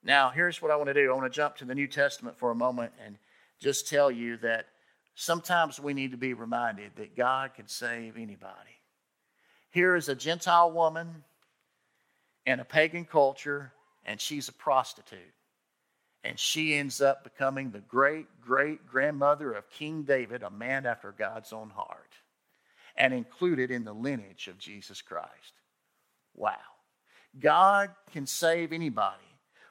Now, 0.04 0.30
here's 0.30 0.62
what 0.62 0.72
I 0.72 0.76
want 0.76 0.88
to 0.88 0.94
do 0.94 1.12
I 1.12 1.16
want 1.16 1.32
to 1.32 1.36
jump 1.36 1.58
to 1.58 1.66
the 1.66 1.76
New 1.76 1.88
Testament 1.88 2.38
for 2.38 2.52
a 2.52 2.56
moment 2.56 2.92
and 3.06 3.18
just 3.60 3.88
tell 3.88 4.12
you 4.12 4.38
that 4.38 4.66
sometimes 5.16 5.80
we 5.80 5.94
need 5.94 6.12
to 6.12 6.18
be 6.18 6.34
reminded 6.34 6.92
that 6.96 7.16
God 7.16 7.54
can 7.54 7.68
save 7.68 8.18
anybody. 8.18 8.82
Here 9.70 9.96
is 9.96 10.10
a 10.10 10.16
Gentile 10.16 10.72
woman 10.72 11.24
in 12.46 12.60
a 12.60 12.66
pagan 12.66 13.06
culture, 13.06 13.72
and 14.06 14.20
she's 14.20 14.50
a 14.50 14.54
prostitute. 14.54 15.20
And 16.24 16.40
she 16.40 16.76
ends 16.76 17.02
up 17.02 17.24
becoming 17.24 17.72
the 17.72 17.80
great 17.80 18.28
great 18.42 18.86
grandmother 18.88 19.54
of 19.54 19.70
King 19.70 20.04
David, 20.04 20.44
a 20.44 20.50
man 20.50 20.86
after 20.86 21.12
God's 21.12 21.54
own 21.54 21.70
heart, 21.70 22.12
and 22.96 23.14
included 23.14 23.72
in 23.72 23.84
the 23.84 23.94
lineage 23.94 24.48
of 24.48 24.58
Jesus 24.58 25.02
Christ. 25.02 25.54
Wow. 26.36 26.58
God 27.40 27.90
can 28.12 28.26
save 28.26 28.72
anybody. 28.72 29.18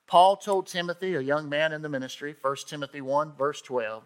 Paul 0.06 0.36
told 0.36 0.66
Timothy, 0.66 1.14
a 1.14 1.20
young 1.20 1.48
man 1.48 1.72
in 1.72 1.80
the 1.80 1.88
ministry, 1.88 2.34
1 2.42 2.56
Timothy 2.66 3.00
1, 3.00 3.32
verse 3.36 3.62
12, 3.62 4.02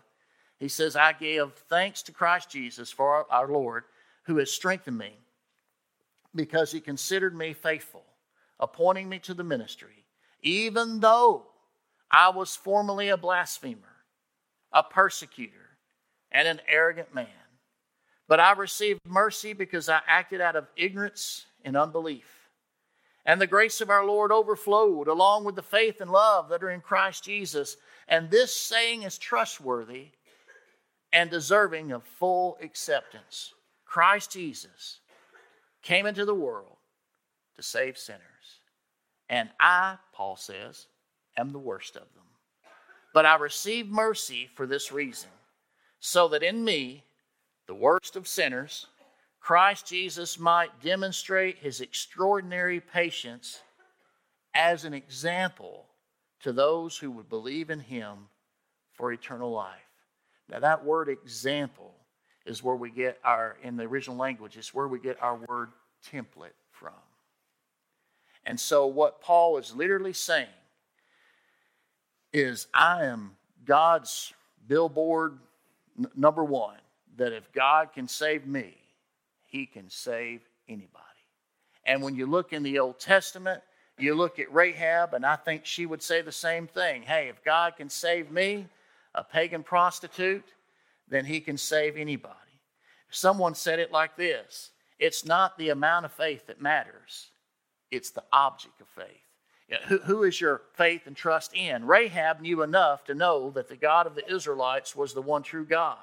he 0.58 0.68
says, 0.68 0.94
I 0.94 1.12
give 1.12 1.54
thanks 1.68 2.02
to 2.02 2.12
Christ 2.12 2.50
Jesus 2.50 2.90
for 2.90 3.26
our, 3.30 3.48
Lord, 3.48 3.84
who 4.24 4.36
has 4.38 4.50
strengthened 4.50 4.98
me, 4.98 5.12
because 6.34 6.70
he 6.70 6.80
considered 6.80 7.34
me 7.34 7.54
faithful, 7.54 8.04
appointing 8.58 9.08
me 9.08 9.18
to 9.20 9.34
the 9.34 9.44
ministry, 9.44 10.04
even 10.42 11.00
though 11.00 11.46
I 12.10 12.30
was 12.30 12.56
formerly 12.56 13.08
a 13.08 13.16
blasphemer, 13.16 13.96
a 14.72 14.82
persecutor, 14.82 15.78
and 16.30 16.46
an 16.46 16.60
arrogant 16.68 17.14
man. 17.14 17.26
But 18.28 18.40
I 18.40 18.52
received 18.52 19.00
mercy 19.06 19.52
because 19.52 19.88
I 19.88 20.00
acted 20.06 20.40
out 20.40 20.56
of 20.56 20.66
ignorance 20.76 21.46
and 21.64 21.76
unbelief. 21.76 22.50
And 23.24 23.40
the 23.40 23.46
grace 23.46 23.80
of 23.80 23.90
our 23.90 24.04
Lord 24.04 24.30
overflowed 24.30 25.08
along 25.08 25.44
with 25.44 25.56
the 25.56 25.62
faith 25.62 26.00
and 26.00 26.10
love 26.10 26.48
that 26.48 26.62
are 26.62 26.70
in 26.70 26.80
Christ 26.80 27.24
Jesus. 27.24 27.76
And 28.06 28.30
this 28.30 28.54
saying 28.54 29.02
is 29.02 29.18
trustworthy 29.18 30.08
and 31.12 31.30
deserving 31.30 31.92
of 31.92 32.04
full 32.04 32.56
acceptance. 32.62 33.52
Christ 33.84 34.32
Jesus 34.32 35.00
came 35.82 36.06
into 36.06 36.24
the 36.24 36.34
world 36.34 36.76
to 37.56 37.62
save 37.62 37.98
sinners. 37.98 38.22
And 39.28 39.48
I, 39.60 39.96
Paul 40.12 40.36
says, 40.36 40.86
am 41.36 41.50
the 41.50 41.58
worst 41.58 41.96
of 41.96 42.02
them. 42.14 42.24
But 43.12 43.26
I 43.26 43.36
received 43.36 43.90
mercy 43.90 44.48
for 44.54 44.66
this 44.66 44.92
reason, 44.92 45.30
so 46.00 46.28
that 46.28 46.42
in 46.42 46.64
me, 46.64 47.02
the 47.66 47.74
worst 47.74 48.14
of 48.14 48.28
sinners, 48.28 48.86
Christ 49.40 49.86
Jesus 49.86 50.38
might 50.38 50.80
demonstrate 50.82 51.58
his 51.58 51.80
extraordinary 51.80 52.80
patience 52.80 53.60
as 54.54 54.84
an 54.84 54.94
example 54.94 55.86
to 56.40 56.52
those 56.52 56.96
who 56.96 57.10
would 57.10 57.28
believe 57.28 57.70
in 57.70 57.80
him 57.80 58.28
for 58.92 59.12
eternal 59.12 59.50
life. 59.50 59.80
Now, 60.48 60.60
that 60.60 60.84
word 60.84 61.08
example 61.08 61.94
is 62.44 62.62
where 62.62 62.76
we 62.76 62.90
get 62.90 63.18
our, 63.24 63.56
in 63.62 63.76
the 63.76 63.84
original 63.84 64.16
language, 64.16 64.56
is 64.56 64.74
where 64.74 64.88
we 64.88 64.98
get 64.98 65.20
our 65.22 65.36
word 65.48 65.70
template 66.12 66.54
from. 66.70 66.92
And 68.46 68.58
so, 68.58 68.86
what 68.86 69.20
Paul 69.20 69.58
is 69.58 69.74
literally 69.74 70.12
saying 70.12 70.46
is, 72.32 72.68
I 72.72 73.04
am 73.04 73.36
God's 73.64 74.32
billboard 74.66 75.38
n- 75.98 76.06
number 76.14 76.44
one, 76.44 76.78
that 77.16 77.32
if 77.32 77.52
God 77.52 77.92
can 77.92 78.06
save 78.06 78.46
me, 78.46 78.76
he 79.46 79.66
can 79.66 79.90
save 79.90 80.42
anybody. 80.68 80.92
And 81.84 82.02
when 82.02 82.14
you 82.14 82.26
look 82.26 82.52
in 82.52 82.62
the 82.62 82.78
Old 82.78 83.00
Testament, 83.00 83.62
you 83.98 84.14
look 84.14 84.38
at 84.38 84.52
Rahab, 84.52 85.14
and 85.14 85.24
I 85.24 85.36
think 85.36 85.64
she 85.64 85.86
would 85.86 86.02
say 86.02 86.20
the 86.22 86.32
same 86.32 86.66
thing. 86.66 87.02
Hey, 87.02 87.28
if 87.28 87.42
God 87.42 87.76
can 87.76 87.88
save 87.88 88.30
me, 88.30 88.66
a 89.14 89.24
pagan 89.24 89.62
prostitute, 89.62 90.44
then 91.08 91.24
he 91.24 91.40
can 91.40 91.56
save 91.56 91.96
anybody. 91.96 92.34
Someone 93.10 93.54
said 93.54 93.78
it 93.78 93.90
like 93.90 94.16
this 94.16 94.70
it's 94.98 95.24
not 95.24 95.58
the 95.58 95.70
amount 95.70 96.04
of 96.04 96.12
faith 96.12 96.46
that 96.46 96.60
matters, 96.60 97.30
it's 97.90 98.10
the 98.10 98.24
object 98.32 98.80
of 98.80 98.88
faith. 98.88 99.26
Who, 99.88 99.98
who 99.98 100.22
is 100.22 100.40
your 100.40 100.62
faith 100.74 101.06
and 101.06 101.16
trust 101.16 101.54
in? 101.54 101.86
Rahab 101.86 102.40
knew 102.40 102.62
enough 102.62 103.04
to 103.04 103.14
know 103.14 103.50
that 103.50 103.68
the 103.68 103.76
God 103.76 104.06
of 104.06 104.14
the 104.14 104.32
Israelites 104.32 104.94
was 104.94 105.12
the 105.12 105.22
one 105.22 105.42
true 105.42 105.64
God. 105.64 105.98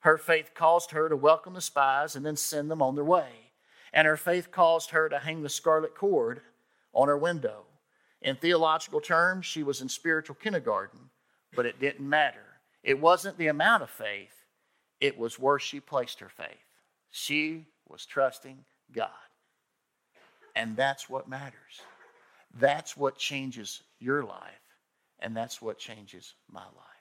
Her 0.00 0.18
faith 0.18 0.50
caused 0.52 0.90
her 0.90 1.08
to 1.08 1.16
welcome 1.16 1.54
the 1.54 1.60
spies 1.60 2.16
and 2.16 2.26
then 2.26 2.36
send 2.36 2.70
them 2.70 2.82
on 2.82 2.96
their 2.96 3.04
way. 3.04 3.28
And 3.92 4.06
her 4.06 4.16
faith 4.16 4.50
caused 4.50 4.90
her 4.90 5.08
to 5.08 5.20
hang 5.20 5.42
the 5.42 5.48
scarlet 5.48 5.94
cord 5.94 6.40
on 6.92 7.06
her 7.06 7.16
window. 7.16 7.66
In 8.20 8.36
theological 8.36 9.00
terms, 9.00 9.46
she 9.46 9.62
was 9.62 9.80
in 9.80 9.88
spiritual 9.88 10.36
kindergarten, 10.36 11.10
but 11.54 11.66
it 11.66 11.78
didn't 11.78 12.08
matter. 12.08 12.46
It 12.82 13.00
wasn't 13.00 13.38
the 13.38 13.48
amount 13.48 13.82
of 13.84 13.90
faith, 13.90 14.46
it 15.00 15.16
was 15.18 15.38
where 15.38 15.58
she 15.58 15.78
placed 15.78 16.20
her 16.20 16.28
faith. 16.28 16.48
She 17.10 17.66
was 17.88 18.06
trusting 18.06 18.64
God. 18.92 19.10
And 20.54 20.76
that's 20.76 21.08
what 21.08 21.28
matters. 21.28 21.80
That's 22.58 22.96
what 22.96 23.16
changes 23.16 23.82
your 23.98 24.24
life, 24.24 24.60
and 25.20 25.36
that's 25.36 25.62
what 25.62 25.78
changes 25.78 26.34
my 26.50 26.60
life. 26.60 26.92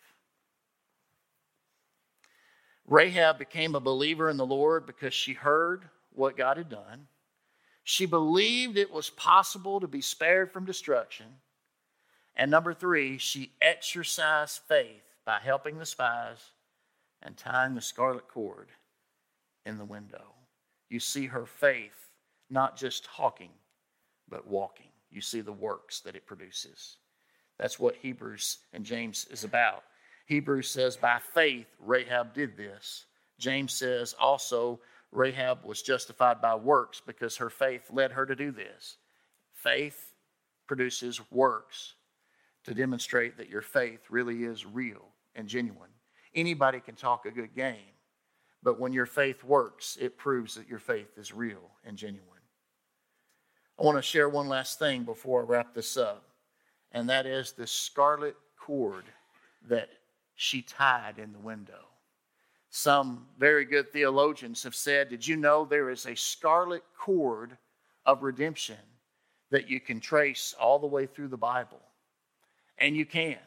Rahab 2.87 3.37
became 3.37 3.75
a 3.75 3.81
believer 3.81 4.29
in 4.29 4.37
the 4.37 4.45
Lord 4.45 4.85
because 4.85 5.13
she 5.13 5.33
heard 5.33 5.85
what 6.13 6.37
God 6.37 6.57
had 6.57 6.69
done. 6.69 7.07
She 7.83 8.05
believed 8.05 8.77
it 8.77 8.91
was 8.91 9.09
possible 9.09 9.79
to 9.79 9.87
be 9.87 10.01
spared 10.01 10.51
from 10.51 10.65
destruction. 10.65 11.27
And 12.35 12.49
number 12.49 12.73
three, 12.73 13.17
she 13.17 13.51
exercised 13.61 14.61
faith 14.67 15.03
by 15.25 15.39
helping 15.39 15.77
the 15.77 15.85
spies 15.85 16.51
and 17.21 17.35
tying 17.35 17.75
the 17.75 17.81
scarlet 17.81 18.27
cord 18.27 18.69
in 19.65 19.77
the 19.77 19.85
window. 19.85 20.33
You 20.89 20.99
see 20.99 21.27
her 21.27 21.45
faith 21.45 22.10
not 22.51 22.77
just 22.77 23.05
talking, 23.05 23.51
but 24.29 24.47
walking. 24.47 24.87
You 25.09 25.21
see 25.21 25.41
the 25.41 25.51
works 25.51 26.01
that 26.01 26.15
it 26.15 26.25
produces. 26.25 26.97
That's 27.57 27.79
what 27.79 27.95
Hebrews 27.95 28.59
and 28.73 28.85
James 28.85 29.27
is 29.29 29.43
about. 29.43 29.83
Hebrews 30.25 30.69
says, 30.69 30.95
by 30.95 31.19
faith, 31.33 31.67
Rahab 31.79 32.33
did 32.33 32.55
this. 32.55 33.05
James 33.37 33.73
says 33.73 34.15
also, 34.19 34.79
Rahab 35.11 35.65
was 35.65 35.81
justified 35.81 36.41
by 36.41 36.55
works 36.55 37.01
because 37.05 37.37
her 37.37 37.49
faith 37.49 37.83
led 37.91 38.11
her 38.11 38.25
to 38.25 38.35
do 38.35 38.51
this. 38.51 38.97
Faith 39.53 40.13
produces 40.67 41.19
works 41.31 41.95
to 42.63 42.73
demonstrate 42.73 43.37
that 43.37 43.49
your 43.49 43.61
faith 43.61 44.01
really 44.09 44.43
is 44.43 44.65
real 44.65 45.09
and 45.35 45.47
genuine. 45.47 45.89
Anybody 46.33 46.79
can 46.79 46.95
talk 46.95 47.25
a 47.25 47.31
good 47.31 47.53
game, 47.53 47.95
but 48.63 48.79
when 48.79 48.93
your 48.93 49.05
faith 49.05 49.43
works, 49.43 49.97
it 49.99 50.17
proves 50.17 50.55
that 50.55 50.69
your 50.69 50.79
faith 50.79 51.17
is 51.17 51.33
real 51.33 51.71
and 51.83 51.97
genuine. 51.97 52.40
I 53.79 53.83
want 53.83 53.97
to 53.97 54.01
share 54.01 54.29
one 54.29 54.47
last 54.47 54.79
thing 54.79 55.03
before 55.03 55.41
I 55.41 55.45
wrap 55.45 55.73
this 55.73 55.97
up, 55.97 56.23
and 56.91 57.09
that 57.09 57.25
is 57.25 57.51
the 57.51 57.67
scarlet 57.67 58.35
cord 58.57 59.05
that 59.67 59.89
she 60.35 60.61
tied 60.61 61.17
in 61.17 61.33
the 61.33 61.39
window. 61.39 61.85
Some 62.69 63.27
very 63.37 63.65
good 63.65 63.91
theologians 63.91 64.63
have 64.63 64.75
said, 64.75 65.09
Did 65.09 65.27
you 65.27 65.35
know 65.35 65.65
there 65.65 65.89
is 65.89 66.05
a 66.05 66.15
scarlet 66.15 66.83
cord 66.97 67.57
of 68.05 68.23
redemption 68.23 68.77
that 69.49 69.69
you 69.69 69.79
can 69.81 69.99
trace 69.99 70.55
all 70.59 70.79
the 70.79 70.87
way 70.87 71.05
through 71.05 71.27
the 71.27 71.37
Bible? 71.37 71.81
And 72.77 72.95
you 72.95 73.05
can. 73.05 73.37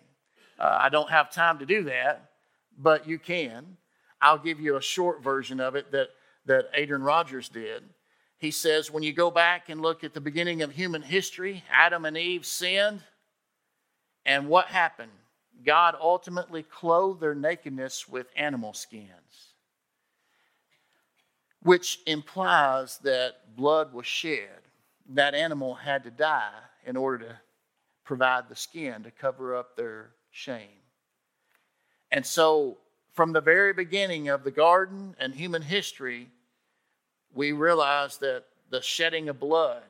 Uh, 0.58 0.78
I 0.80 0.88
don't 0.88 1.10
have 1.10 1.32
time 1.32 1.58
to 1.58 1.66
do 1.66 1.84
that, 1.84 2.30
but 2.78 3.08
you 3.08 3.18
can. 3.18 3.76
I'll 4.20 4.38
give 4.38 4.60
you 4.60 4.76
a 4.76 4.82
short 4.82 5.22
version 5.22 5.58
of 5.58 5.74
it 5.74 5.90
that, 5.92 6.08
that 6.46 6.70
Adrian 6.74 7.02
Rogers 7.02 7.48
did. 7.48 7.82
He 8.44 8.50
says, 8.50 8.90
when 8.90 9.02
you 9.02 9.14
go 9.14 9.30
back 9.30 9.70
and 9.70 9.80
look 9.80 10.04
at 10.04 10.12
the 10.12 10.20
beginning 10.20 10.60
of 10.60 10.70
human 10.70 11.00
history, 11.00 11.64
Adam 11.72 12.04
and 12.04 12.14
Eve 12.14 12.44
sinned, 12.44 13.00
and 14.26 14.50
what 14.50 14.66
happened? 14.66 15.12
God 15.64 15.94
ultimately 15.98 16.62
clothed 16.62 17.22
their 17.22 17.34
nakedness 17.34 18.06
with 18.06 18.26
animal 18.36 18.74
skins, 18.74 19.54
which 21.62 22.00
implies 22.06 22.98
that 22.98 23.56
blood 23.56 23.94
was 23.94 24.04
shed. 24.04 24.60
That 25.08 25.34
animal 25.34 25.74
had 25.74 26.04
to 26.04 26.10
die 26.10 26.52
in 26.84 26.98
order 26.98 27.24
to 27.24 27.38
provide 28.04 28.50
the 28.50 28.56
skin 28.56 29.04
to 29.04 29.10
cover 29.10 29.56
up 29.56 29.74
their 29.74 30.10
shame. 30.30 30.82
And 32.10 32.26
so, 32.26 32.76
from 33.14 33.32
the 33.32 33.40
very 33.40 33.72
beginning 33.72 34.28
of 34.28 34.44
the 34.44 34.50
garden 34.50 35.16
and 35.18 35.34
human 35.34 35.62
history, 35.62 36.28
we 37.34 37.52
realize 37.52 38.18
that 38.18 38.44
the 38.70 38.80
shedding 38.80 39.28
of 39.28 39.40
blood 39.40 39.82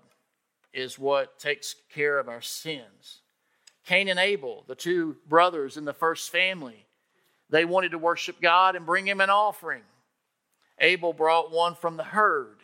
is 0.72 0.98
what 0.98 1.38
takes 1.38 1.76
care 1.92 2.18
of 2.18 2.28
our 2.28 2.40
sins. 2.42 3.20
Cain 3.86 4.08
and 4.08 4.18
Abel, 4.18 4.64
the 4.66 4.74
two 4.74 5.16
brothers 5.28 5.76
in 5.76 5.84
the 5.84 5.92
first 5.92 6.30
family, 6.30 6.86
they 7.50 7.64
wanted 7.64 7.90
to 7.90 7.98
worship 7.98 8.40
God 8.40 8.76
and 8.76 8.86
bring 8.86 9.06
him 9.06 9.20
an 9.20 9.30
offering. 9.30 9.82
Abel 10.78 11.12
brought 11.12 11.52
one 11.52 11.74
from 11.74 11.96
the 11.96 12.04
herd. 12.04 12.60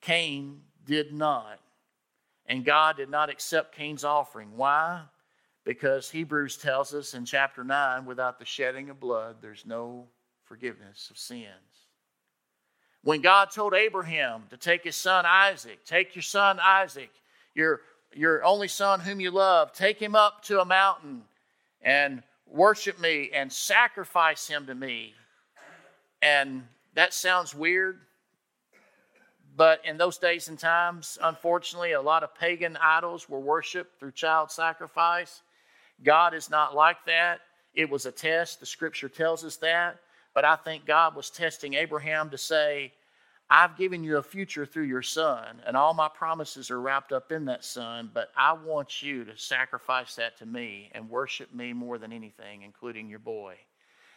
Cain 0.00 0.62
did 0.86 1.12
not. 1.12 1.58
And 2.46 2.64
God 2.64 2.96
did 2.96 3.10
not 3.10 3.30
accept 3.30 3.74
Cain's 3.74 4.04
offering. 4.04 4.56
Why? 4.56 5.02
Because 5.64 6.10
Hebrews 6.10 6.56
tells 6.56 6.92
us 6.94 7.14
in 7.14 7.24
chapter 7.24 7.62
9 7.62 8.04
without 8.04 8.38
the 8.38 8.44
shedding 8.44 8.90
of 8.90 8.98
blood, 8.98 9.36
there's 9.40 9.64
no 9.64 10.08
forgiveness 10.44 11.08
of 11.10 11.18
sins. 11.18 11.46
When 13.04 13.20
God 13.20 13.50
told 13.50 13.74
Abraham 13.74 14.44
to 14.50 14.56
take 14.56 14.84
his 14.84 14.96
son 14.96 15.24
Isaac, 15.26 15.84
take 15.84 16.14
your 16.14 16.22
son 16.22 16.60
Isaac, 16.60 17.10
your 17.54 17.80
your 18.14 18.44
only 18.44 18.68
son 18.68 19.00
whom 19.00 19.20
you 19.20 19.30
love, 19.30 19.72
take 19.72 19.98
him 19.98 20.14
up 20.14 20.44
to 20.44 20.60
a 20.60 20.64
mountain 20.64 21.22
and 21.80 22.22
worship 22.46 23.00
me 23.00 23.30
and 23.32 23.50
sacrifice 23.52 24.46
him 24.46 24.66
to 24.66 24.74
me. 24.74 25.14
And 26.20 26.62
that 26.94 27.14
sounds 27.14 27.54
weird, 27.54 27.98
But 29.56 29.84
in 29.84 29.98
those 29.98 30.18
days 30.18 30.48
and 30.48 30.58
times, 30.58 31.18
unfortunately, 31.22 31.92
a 31.92 32.00
lot 32.00 32.22
of 32.22 32.34
pagan 32.34 32.78
idols 32.80 33.28
were 33.28 33.40
worshiped 33.40 33.98
through 33.98 34.12
child 34.12 34.50
sacrifice. 34.50 35.42
God 36.02 36.34
is 36.34 36.48
not 36.48 36.74
like 36.74 37.04
that. 37.06 37.40
It 37.74 37.90
was 37.90 38.06
a 38.06 38.12
test. 38.12 38.60
The 38.60 38.66
scripture 38.66 39.08
tells 39.08 39.44
us 39.44 39.56
that. 39.56 39.98
But 40.34 40.44
I 40.44 40.56
think 40.56 40.86
God 40.86 41.14
was 41.14 41.30
testing 41.30 41.74
Abraham 41.74 42.30
to 42.30 42.38
say, 42.38 42.92
I've 43.50 43.76
given 43.76 44.02
you 44.02 44.16
a 44.16 44.22
future 44.22 44.64
through 44.64 44.84
your 44.84 45.02
son, 45.02 45.60
and 45.66 45.76
all 45.76 45.92
my 45.92 46.08
promises 46.08 46.70
are 46.70 46.80
wrapped 46.80 47.12
up 47.12 47.32
in 47.32 47.44
that 47.46 47.64
son, 47.64 48.10
but 48.14 48.30
I 48.34 48.54
want 48.54 49.02
you 49.02 49.24
to 49.24 49.36
sacrifice 49.36 50.14
that 50.14 50.38
to 50.38 50.46
me 50.46 50.90
and 50.94 51.10
worship 51.10 51.52
me 51.54 51.74
more 51.74 51.98
than 51.98 52.14
anything, 52.14 52.62
including 52.62 53.10
your 53.10 53.18
boy. 53.18 53.56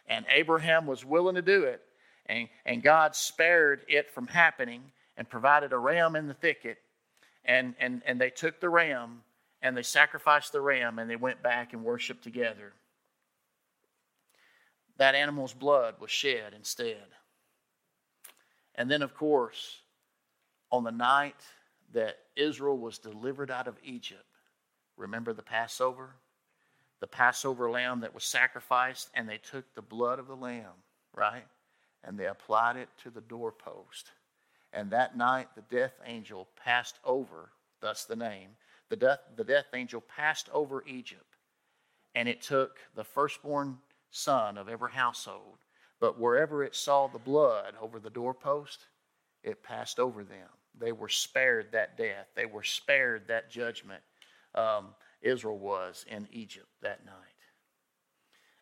And 0.06 0.24
Abraham 0.30 0.86
was 0.86 1.04
willing 1.04 1.34
to 1.34 1.42
do 1.42 1.64
it, 1.64 1.82
and, 2.26 2.48
and 2.64 2.82
God 2.82 3.14
spared 3.14 3.82
it 3.88 4.10
from 4.10 4.26
happening 4.26 4.82
and 5.16 5.28
provided 5.28 5.72
a 5.72 5.78
ram 5.78 6.16
in 6.16 6.28
the 6.28 6.34
thicket. 6.34 6.78
And, 7.44 7.74
and, 7.78 8.02
and 8.06 8.20
they 8.20 8.30
took 8.30 8.60
the 8.60 8.68
ram 8.68 9.22
and 9.62 9.76
they 9.76 9.82
sacrificed 9.82 10.52
the 10.52 10.60
ram 10.60 10.98
and 10.98 11.08
they 11.08 11.16
went 11.16 11.42
back 11.42 11.72
and 11.72 11.84
worshiped 11.84 12.22
together. 12.22 12.72
That 14.98 15.14
animal's 15.14 15.52
blood 15.52 15.96
was 16.00 16.10
shed 16.10 16.54
instead. 16.54 17.06
And 18.74 18.90
then, 18.90 19.02
of 19.02 19.14
course, 19.14 19.80
on 20.70 20.84
the 20.84 20.90
night 20.90 21.40
that 21.92 22.18
Israel 22.34 22.78
was 22.78 22.98
delivered 22.98 23.50
out 23.50 23.68
of 23.68 23.76
Egypt, 23.82 24.24
remember 24.96 25.32
the 25.32 25.42
Passover? 25.42 26.10
The 27.00 27.06
Passover 27.06 27.70
lamb 27.70 28.00
that 28.00 28.14
was 28.14 28.24
sacrificed, 28.24 29.10
and 29.14 29.28
they 29.28 29.38
took 29.38 29.74
the 29.74 29.82
blood 29.82 30.18
of 30.18 30.26
the 30.26 30.36
lamb, 30.36 30.72
right? 31.14 31.44
And 32.02 32.18
they 32.18 32.26
applied 32.26 32.76
it 32.76 32.88
to 33.02 33.10
the 33.10 33.20
doorpost. 33.20 34.12
And 34.72 34.90
that 34.90 35.16
night, 35.16 35.48
the 35.54 35.76
death 35.76 35.94
angel 36.04 36.48
passed 36.62 36.98
over, 37.04 37.50
thus 37.80 38.04
the 38.04 38.16
name. 38.16 38.50
The 38.88 38.96
death, 38.96 39.20
the 39.36 39.44
death 39.44 39.66
angel 39.74 40.00
passed 40.00 40.48
over 40.52 40.84
Egypt, 40.86 41.36
and 42.14 42.28
it 42.28 42.40
took 42.40 42.78
the 42.94 43.04
firstborn 43.04 43.78
son 44.10 44.56
of 44.58 44.68
every 44.68 44.92
household 44.92 45.58
but 46.00 46.18
wherever 46.18 46.62
it 46.62 46.74
saw 46.74 47.06
the 47.06 47.18
blood 47.18 47.74
over 47.80 47.98
the 47.98 48.10
doorpost, 48.10 48.86
it 49.42 49.62
passed 49.62 49.98
over 49.98 50.24
them. 50.24 50.48
They 50.78 50.92
were 50.92 51.08
spared 51.08 51.72
that 51.72 51.96
death. 51.96 52.26
They 52.34 52.44
were 52.44 52.62
spared 52.62 53.28
that 53.28 53.50
judgment. 53.50 54.02
Um, 54.54 54.88
Israel 55.22 55.58
was 55.58 56.04
in 56.08 56.28
Egypt 56.32 56.68
that 56.82 57.04
night. 57.06 57.14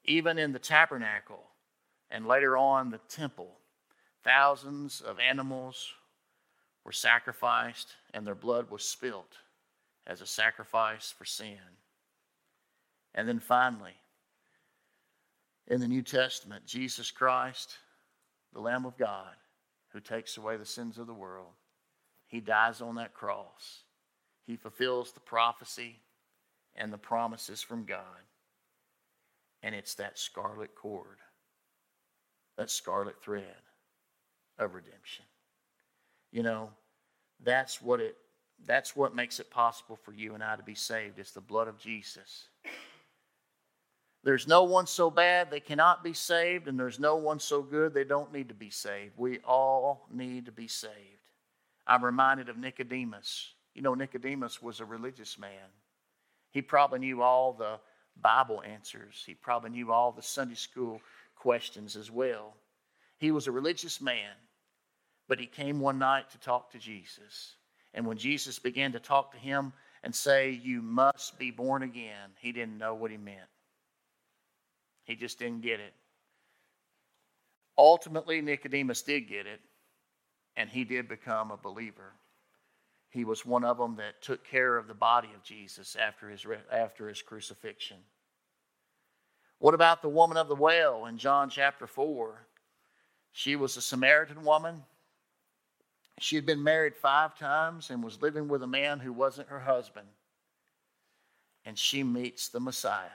Even 0.05 0.39
in 0.39 0.53
the 0.53 0.59
tabernacle 0.59 1.43
and 2.11 2.27
later 2.27 2.57
on 2.57 2.91
the 2.91 3.01
temple, 3.09 3.59
thousands 4.23 5.01
of 5.01 5.19
animals 5.19 5.93
were 6.85 6.93
sacrificed 6.93 7.95
and 8.13 8.27
their 8.27 8.35
blood 8.35 8.71
was 8.71 8.85
spilt 8.85 9.39
as 10.07 10.21
a 10.21 10.27
sacrifice 10.27 11.13
for 11.17 11.25
sin. 11.25 11.59
And 13.15 13.27
then 13.27 13.41
finally, 13.41 13.95
in 15.69 15.81
the 15.81 15.89
New 15.89 16.03
Testament, 16.03 16.67
Jesus 16.67 17.11
Christ, 17.11 17.79
the 18.53 18.61
Lamb 18.61 18.85
of 18.85 18.97
God, 18.97 19.35
who 19.89 20.01
takes 20.01 20.37
away 20.37 20.57
the 20.57 20.67
sins 20.67 20.99
of 20.99 21.07
the 21.07 21.15
world, 21.15 21.53
he 22.27 22.41
dies 22.41 22.81
on 22.81 22.97
that 22.97 23.15
cross. 23.15 23.85
He 24.47 24.57
fulfills 24.57 25.13
the 25.13 25.21
prophecy 25.21 26.01
and 26.75 26.93
the 26.93 26.99
promises 26.99 27.63
from 27.63 27.85
God. 27.85 27.99
And 29.63 29.75
it's 29.75 29.95
that 29.95 30.19
scarlet 30.19 30.75
cord, 30.75 31.19
that 32.59 32.71
scarlet 32.71 33.23
thread 33.23 33.63
of 34.59 34.75
redemption. 34.75 35.25
You 36.33 36.43
know, 36.43 36.71
that's 37.43 37.81
what 37.81 38.01
it 38.01 38.17
that's 38.67 38.95
what 38.95 39.15
makes 39.15 39.41
it 39.41 39.51
possible 39.51 39.97
for 39.97 40.13
you 40.13 40.35
and 40.35 40.43
I 40.43 40.57
to 40.57 40.63
be 40.63 40.75
saved. 40.75 41.19
It's 41.19 41.33
the 41.33 41.41
blood 41.41 41.69
of 41.69 41.79
Jesus. 41.79 42.49
There's 44.25 44.49
no 44.49 44.65
one 44.65 44.87
so 44.87 45.11
bad 45.11 45.51
they 45.51 45.61
cannot 45.61 46.03
be 46.03 46.15
saved, 46.15 46.67
and 46.67 46.81
there's 46.81 46.99
no 46.99 47.17
one 47.17 47.39
so 47.39 47.61
good 47.61 47.93
they 47.93 48.05
don't 48.05 48.33
need 48.33 48.49
to 48.49 48.55
be 48.55 48.71
saved. 48.71 49.13
We 49.19 49.39
all 49.41 50.07
need 50.11 50.47
to 50.47 50.53
be 50.53 50.67
saved. 50.67 50.93
I'm 51.87 52.03
reminded 52.03 52.49
of 52.49 52.57
Nicodemus. 52.57 53.53
You 53.75 53.83
know, 53.83 53.95
Nicodemus 53.95 54.63
was 54.63 54.81
a 54.81 54.87
religious 54.87 55.39
man. 55.39 55.69
He 56.53 56.63
probably 56.63 57.01
knew 57.01 57.21
all 57.21 57.53
the 57.53 57.79
Bible 58.17 58.63
answers, 58.65 59.23
he 59.27 59.35
probably 59.35 59.71
knew 59.71 59.93
all 59.93 60.13
the 60.13 60.23
Sunday 60.23 60.55
school 60.55 61.01
questions 61.35 61.97
as 61.97 62.11
well. 62.11 62.55
He 63.19 63.33
was 63.33 63.47
a 63.47 63.53
religious 63.53 64.01
man, 64.01 64.31
but 65.29 65.41
he 65.41 65.47
came 65.47 65.81
one 65.81 65.99
night 65.99 66.31
to 66.31 66.39
talk 66.39 66.71
to 66.71 66.79
Jesus. 66.79 67.57
And 67.93 68.07
when 68.07 68.17
Jesus 68.17 68.59
began 68.59 68.93
to 68.93 69.01
talk 69.01 69.33
to 69.33 69.39
him 69.39 69.73
and 70.03 70.15
say, 70.15 70.51
You 70.51 70.81
must 70.81 71.39
be 71.39 71.51
born 71.51 71.83
again, 71.83 72.31
he 72.39 72.53
didn't 72.53 72.79
know 72.79 72.95
what 72.95 73.11
he 73.11 73.17
meant. 73.17 73.49
He 75.05 75.17
just 75.17 75.39
didn't 75.39 75.61
get 75.61 75.81
it. 75.81 75.93
Ultimately, 77.77 78.41
Nicodemus 78.41 79.03
did 79.03 79.29
get 79.29 79.47
it, 79.47 79.61
and 80.57 80.69
he 80.71 80.85
did 80.85 81.09
become 81.09 81.51
a 81.51 81.57
believer. 81.57 82.13
He 83.11 83.25
was 83.25 83.47
one 83.47 83.65
of 83.65 83.79
them 83.79 83.97
that 83.97 84.23
took 84.23 84.45
care 84.45 84.77
of 84.77 84.89
the 84.89 84.95
body 84.95 85.29
of 85.35 85.43
Jesus 85.43 85.97
after 85.97 86.29
his, 86.29 86.45
after 86.73 87.09
his 87.09 87.23
crucifixion. 87.23 87.99
What 89.59 89.75
about 89.75 90.03
the 90.03 90.09
woman 90.09 90.37
of 90.37 90.49
the 90.49 90.55
well 90.55 91.07
in 91.07 91.17
John 91.19 91.49
chapter 91.49 91.87
4? 91.87 92.47
She 93.33 93.57
was 93.57 93.77
a 93.77 93.83
Samaritan 93.83 94.45
woman. 94.45 94.83
She 96.21 96.37
had 96.37 96.47
been 96.47 96.63
married 96.63 96.95
five 96.95 97.37
times 97.37 97.91
and 97.91 98.03
was 98.03 98.23
living 98.23 98.49
with 98.49 98.63
a 98.63 98.69
man 98.69 99.01
who 99.01 99.13
wasn't 99.13 99.49
her 99.49 99.61
husband. 99.61 100.07
And 101.65 101.79
she 101.79 102.05
meets 102.05 102.49
the 102.49 102.61
Messiah, 102.61 103.09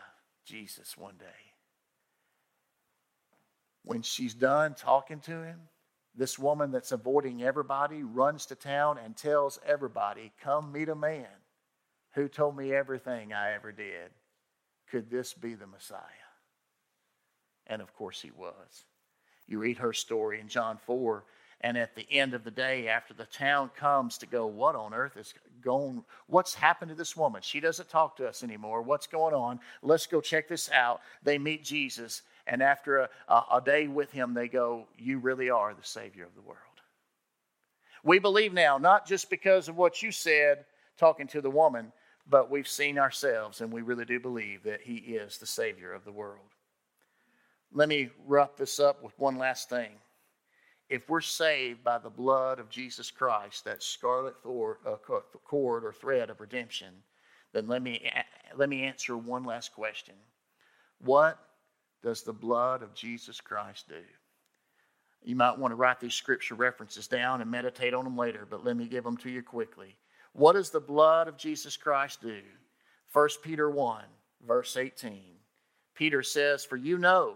Jesus, 0.45 0.97
one 0.97 1.15
day. 1.17 1.48
When 3.89 4.03
she's 4.03 4.35
done 4.35 4.75
talking 4.75 5.19
to 5.21 5.41
him, 5.41 5.61
this 6.13 6.37
woman 6.37 6.69
that's 6.69 6.91
avoiding 6.91 7.41
everybody 7.41 8.03
runs 8.03 8.45
to 8.45 8.55
town 8.55 8.99
and 9.03 9.17
tells 9.17 9.59
everybody, 9.65 10.31
Come 10.43 10.71
meet 10.71 10.89
a 10.89 10.95
man 10.95 11.25
who 12.13 12.27
told 12.27 12.55
me 12.55 12.71
everything 12.71 13.33
I 13.33 13.53
ever 13.53 13.71
did. 13.71 14.11
Could 14.91 15.09
this 15.09 15.33
be 15.33 15.55
the 15.55 15.65
Messiah? 15.65 15.99
And 17.65 17.81
of 17.81 17.95
course 17.95 18.21
he 18.21 18.29
was. 18.29 18.85
You 19.47 19.57
read 19.57 19.79
her 19.79 19.93
story 19.93 20.39
in 20.39 20.49
John 20.49 20.77
4, 20.85 21.23
and 21.61 21.75
at 21.75 21.95
the 21.95 22.05
end 22.11 22.35
of 22.35 22.43
the 22.43 22.51
day, 22.51 22.89
after 22.89 23.15
the 23.15 23.25
town 23.25 23.71
comes 23.75 24.19
to 24.19 24.27
go, 24.27 24.45
What 24.45 24.75
on 24.75 24.93
earth 24.93 25.17
is 25.17 25.33
going 25.61 26.03
What's 26.27 26.53
happened 26.53 26.89
to 26.89 26.95
this 26.95 27.17
woman? 27.17 27.41
She 27.41 27.59
doesn't 27.59 27.89
talk 27.89 28.17
to 28.17 28.29
us 28.29 28.43
anymore. 28.43 28.83
What's 28.83 29.07
going 29.07 29.33
on? 29.33 29.59
Let's 29.81 30.05
go 30.05 30.21
check 30.21 30.47
this 30.47 30.69
out. 30.71 31.01
They 31.23 31.39
meet 31.39 31.63
Jesus, 31.63 32.21
and 32.49 32.63
after 32.63 32.97
a, 32.97 33.09
a, 33.27 33.43
a 33.53 33.61
day 33.63 33.87
with 33.87 34.11
him, 34.11 34.33
they 34.33 34.47
go, 34.47 34.87
You 34.97 35.19
really 35.19 35.49
are 35.49 35.73
the 35.73 35.83
Savior 35.83 36.25
of 36.25 36.35
the 36.35 36.41
world. 36.41 36.57
We 38.03 38.19
believe 38.19 38.53
now, 38.53 38.77
not 38.77 39.07
just 39.07 39.29
because 39.29 39.69
of 39.69 39.77
what 39.77 40.01
you 40.01 40.11
said 40.11 40.65
talking 40.97 41.27
to 41.27 41.41
the 41.41 41.49
woman, 41.49 41.91
but 42.27 42.49
we've 42.49 42.67
seen 42.67 42.97
ourselves, 42.97 43.61
and 43.61 43.71
we 43.71 43.81
really 43.81 44.05
do 44.05 44.19
believe 44.19 44.63
that 44.63 44.81
He 44.81 44.95
is 44.95 45.37
the 45.37 45.45
Savior 45.45 45.93
of 45.93 46.03
the 46.05 46.11
world. 46.11 46.39
Let 47.71 47.87
me 47.87 48.09
wrap 48.25 48.57
this 48.57 48.79
up 48.79 49.03
with 49.03 49.17
one 49.19 49.37
last 49.37 49.69
thing. 49.69 49.91
If 50.89 51.07
we're 51.07 51.21
saved 51.21 51.83
by 51.83 51.99
the 51.99 52.09
blood 52.09 52.57
of 52.57 52.69
Jesus 52.69 53.11
Christ, 53.11 53.63
that 53.65 53.83
scarlet 53.83 54.33
uh, 54.43 54.95
cord 55.45 55.83
or 55.85 55.93
thread 55.93 56.31
of 56.31 56.41
redemption, 56.41 56.95
then 57.53 57.67
let 57.67 57.83
me, 57.83 58.09
let 58.55 58.69
me 58.69 58.83
answer 58.83 59.15
one 59.15 59.43
last 59.43 59.71
question. 59.71 60.15
What 60.99 61.37
does 62.01 62.23
the 62.23 62.33
blood 62.33 62.81
of 62.81 62.93
Jesus 62.93 63.41
Christ 63.41 63.89
do? 63.89 64.01
You 65.21 65.35
might 65.35 65.57
want 65.57 65.71
to 65.71 65.75
write 65.75 65.99
these 65.99 66.13
scripture 66.13 66.55
references 66.55 67.07
down 67.07 67.41
and 67.41 67.51
meditate 67.51 67.93
on 67.93 68.05
them 68.05 68.17
later, 68.17 68.47
but 68.49 68.63
let 68.63 68.77
me 68.77 68.87
give 68.87 69.03
them 69.03 69.17
to 69.17 69.29
you 69.29 69.43
quickly. 69.43 69.97
What 70.33 70.53
does 70.53 70.69
the 70.69 70.79
blood 70.79 71.27
of 71.27 71.37
Jesus 71.37 71.75
Christ 71.75 72.21
do? 72.21 72.41
1 73.11 73.29
Peter 73.43 73.69
1, 73.69 74.03
verse 74.45 74.77
18. 74.77 75.21
Peter 75.93 76.23
says, 76.23 76.63
For 76.63 76.77
you 76.77 76.97
know 76.97 77.35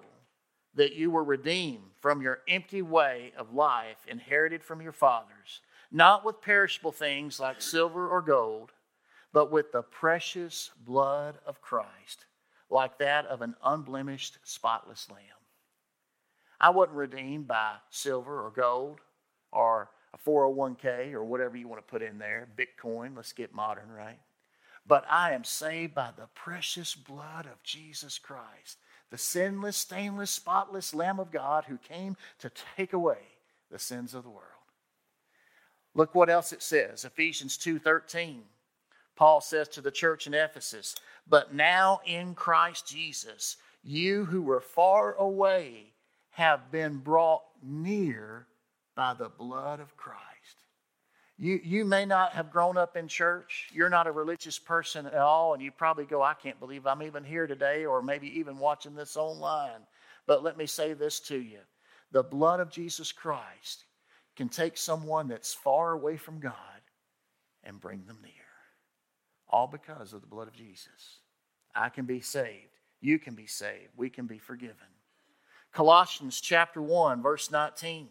that 0.76 0.95
you 0.95 1.12
were 1.12 1.23
redeemed 1.23 1.91
from 1.99 2.21
your 2.21 2.39
empty 2.47 2.82
way 2.82 3.34
of 3.38 3.54
life 3.54 3.97
inherited 4.08 4.63
from 4.63 4.82
your 4.82 4.91
fathers, 4.93 5.62
not 5.91 6.23
with 6.23 6.41
perishable 6.41 6.91
things 6.91 7.39
like 7.39 7.62
silver 7.62 8.08
or 8.08 8.21
gold, 8.21 8.71
but 9.34 9.52
with 9.52 9.71
the 9.71 9.82
precious 9.82 10.71
blood 10.86 11.36
of 11.45 11.62
Christ 11.62 12.26
like 12.74 12.98
that 12.98 13.26
of 13.28 13.42
an 13.42 13.56
unblemished, 13.64 14.40
spotless 14.44 15.08
lamb. 15.10 15.20
I 16.60 16.72
wasn't 16.72 16.98
redeemed 16.98 17.48
by 17.48 17.76
silver 17.90 18.46
or 18.46 18.52
gold 18.52 19.00
or 19.52 19.92
a 20.14 20.18
401k 20.18 21.14
or 21.14 21.24
whatever 21.24 21.56
you 21.56 21.68
want 21.68 21.86
to 21.86 21.92
put 21.92 22.02
in 22.02 22.18
there, 22.18 22.48
Bitcoin, 22.58 23.16
let's 23.16 23.34
get 23.34 23.54
modern, 23.54 23.92
right? 23.92 24.20
But 24.86 25.06
I 25.10 25.34
am 25.34 25.44
saved 25.44 25.96
by 25.96 26.10
the 26.16 26.28
precious 26.34 26.96
blood 26.96 27.46
of 27.46 27.64
Jesus 27.64 28.18
Christ, 28.18 28.80
the 29.12 29.18
sinless, 29.18 29.78
stainless, 29.78 30.32
spotless 30.32 30.94
Lamb 30.94 31.20
of 31.20 31.32
God 31.32 31.66
who 31.66 31.78
came 31.78 32.18
to 32.40 32.52
take 32.76 32.94
away 32.94 33.20
the 33.72 33.80
sins 33.80 34.14
of 34.14 34.24
the 34.24 34.30
world. 34.30 34.48
Look 35.94 36.16
what 36.16 36.30
else 36.30 36.52
it 36.52 36.64
says. 36.64 37.06
Ephesians 37.06 37.58
2:13. 37.58 38.44
Paul 39.16 39.42
says 39.42 39.68
to 39.70 39.82
the 39.82 39.92
church 39.92 40.26
in 40.26 40.34
Ephesus, 40.34 40.96
"But 41.28 41.54
now 41.54 42.02
in 42.06 42.36
Christ 42.36 42.88
Jesus, 42.88 43.58
you 43.84 44.26
who 44.26 44.42
were 44.42 44.62
far 44.62 45.14
away 45.16 45.94
have 46.32 46.72
been 46.72 46.98
brought 46.98 47.44
near 47.62 48.48
by 48.96 49.14
the 49.14 49.30
blood 49.30 49.80
of 49.80 49.96
Christ." 49.98 50.24
You, 51.38 51.60
you 51.64 51.84
may 51.84 52.06
not 52.06 52.34
have 52.34 52.52
grown 52.52 52.78
up 52.78 52.96
in 52.96 53.08
church. 53.08 53.70
You're 53.74 53.90
not 53.90 54.08
a 54.08 54.12
religious 54.12 54.60
person 54.60 55.08
at 55.08 55.16
all, 55.16 55.54
and 55.54 55.64
you 55.64 55.72
probably 55.72 56.06
go, 56.06 56.22
I 56.22 56.36
can't 56.36 56.60
believe 56.60 56.86
I'm 56.86 57.02
even 57.02 57.24
here 57.24 57.48
today, 57.48 57.86
or 57.86 58.02
maybe 58.02 58.28
even 58.40 58.60
watching 58.60 58.94
this 58.94 59.18
online. 59.18 59.82
But 60.28 60.44
let 60.44 60.58
me 60.58 60.66
say 60.66 60.94
this 60.94 61.20
to 61.22 61.38
you 61.38 61.60
the 62.12 62.24
blood 62.24 62.60
of 62.60 62.70
Jesus 62.70 63.12
Christ 63.12 63.86
can 64.36 64.48
take 64.48 64.78
someone 64.78 65.28
that's 65.28 65.54
far 65.54 65.94
away 65.94 66.16
from 66.16 66.40
God 66.40 66.54
and 67.64 67.82
bring 67.82 68.06
them 68.06 68.20
near. 68.22 68.32
All 69.54 69.68
because 69.68 70.13
of 70.13 70.22
the 70.22 70.28
blood 70.28 70.48
of 70.48 70.56
Jesus. 70.56 71.20
I 71.76 71.89
can 71.89 72.06
be 72.06 72.22
saved. 72.22 72.80
You 73.02 73.20
can 73.20 73.36
be 73.36 73.46
saved. 73.46 73.92
We 73.96 74.10
can 74.10 74.26
be 74.26 74.39
forgiven. 74.39 74.76
Colossians 75.72 76.42
chapter 76.42 76.82
1, 76.82 77.22
verse 77.22 77.52
19. 77.52 78.10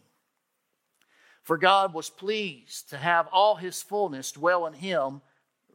For 1.43 1.59
God 1.59 1.95
was 1.95 2.11
pleased 2.11 2.91
to 2.91 2.97
have 2.97 3.27
all 3.33 3.57
his 3.57 3.83
fullness 3.83 4.31
dwell 4.31 4.67
in 4.67 4.73
him, 4.75 5.21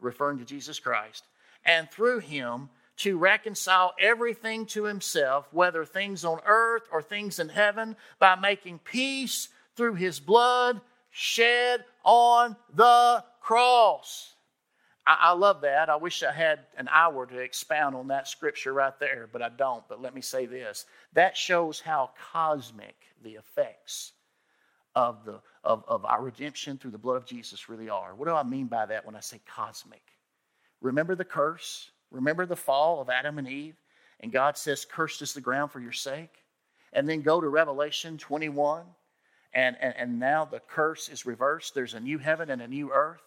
referring 0.00 0.38
to 0.38 0.46
Jesus 0.46 0.80
Christ, 0.80 1.24
and 1.66 1.90
through 1.90 2.20
him 2.20 2.70
to 2.96 3.18
reconcile 3.18 3.92
everything 4.00 4.64
to 4.66 4.84
himself, 4.84 5.52
whether 5.52 5.84
things 5.84 6.24
on 6.24 6.40
earth 6.46 6.84
or 6.90 7.02
things 7.02 7.38
in 7.38 7.50
heaven, 7.50 7.94
by 8.18 8.36
making 8.36 8.78
peace 8.78 9.50
through 9.76 9.96
his 9.96 10.18
blood 10.18 10.80
shed 11.10 11.84
on 12.04 12.56
the 12.74 13.22
cross. 13.42 14.34
I, 15.08 15.30
I, 15.30 15.32
love 15.32 15.62
that. 15.62 15.88
I 15.88 15.96
wish 15.96 16.22
I 16.22 16.30
had 16.30 16.60
an 16.76 16.86
hour 16.92 17.24
to 17.24 17.38
expound 17.38 17.96
on 17.96 18.08
that 18.08 18.28
scripture 18.28 18.74
right 18.74 18.92
there, 19.00 19.26
but 19.32 19.40
I 19.40 19.48
don't. 19.48 19.82
But 19.88 20.02
let 20.02 20.14
me 20.14 20.20
say 20.20 20.44
this 20.44 20.84
that 21.14 21.36
shows 21.36 21.80
how 21.80 22.10
cosmic 22.32 22.94
the 23.22 23.32
effects 23.32 24.12
of, 24.94 25.24
the, 25.24 25.40
of, 25.64 25.82
of 25.88 26.04
our 26.04 26.22
redemption 26.22 26.76
through 26.76 26.90
the 26.90 26.98
blood 26.98 27.16
of 27.16 27.24
Jesus 27.24 27.70
really 27.70 27.88
are. 27.88 28.14
What 28.14 28.28
do 28.28 28.34
I 28.34 28.42
mean 28.42 28.66
by 28.66 28.84
that 28.84 29.06
when 29.06 29.16
I 29.16 29.20
say 29.20 29.40
cosmic? 29.46 30.02
Remember 30.82 31.14
the 31.14 31.24
curse? 31.24 31.90
Remember 32.10 32.44
the 32.44 32.56
fall 32.56 33.00
of 33.00 33.08
Adam 33.08 33.38
and 33.38 33.48
Eve? 33.48 33.76
And 34.20 34.30
God 34.30 34.58
says, 34.58 34.84
Cursed 34.84 35.22
is 35.22 35.32
the 35.32 35.40
ground 35.40 35.70
for 35.70 35.80
your 35.80 35.92
sake. 35.92 36.44
And 36.92 37.08
then 37.08 37.22
go 37.22 37.40
to 37.40 37.48
Revelation 37.48 38.18
21, 38.18 38.84
and, 39.54 39.76
and, 39.80 39.94
and 39.96 40.18
now 40.18 40.44
the 40.44 40.60
curse 40.60 41.08
is 41.08 41.26
reversed. 41.26 41.74
There's 41.74 41.94
a 41.94 42.00
new 42.00 42.18
heaven 42.18 42.50
and 42.50 42.60
a 42.60 42.68
new 42.68 42.90
earth. 42.92 43.22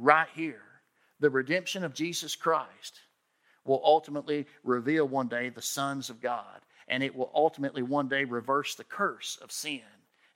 Right 0.00 0.28
here, 0.34 0.62
the 1.20 1.28
redemption 1.28 1.82
of 1.82 1.92
Jesus 1.92 2.36
Christ 2.36 3.00
will 3.64 3.82
ultimately 3.84 4.46
reveal 4.62 5.06
one 5.06 5.28
day 5.28 5.48
the 5.48 5.60
sons 5.60 6.08
of 6.08 6.20
God 6.20 6.62
and 6.88 7.02
it 7.02 7.14
will 7.14 7.30
ultimately 7.34 7.82
one 7.82 8.08
day 8.08 8.24
reverse 8.24 8.74
the 8.74 8.84
curse 8.84 9.38
of 9.42 9.52
sin. 9.52 9.82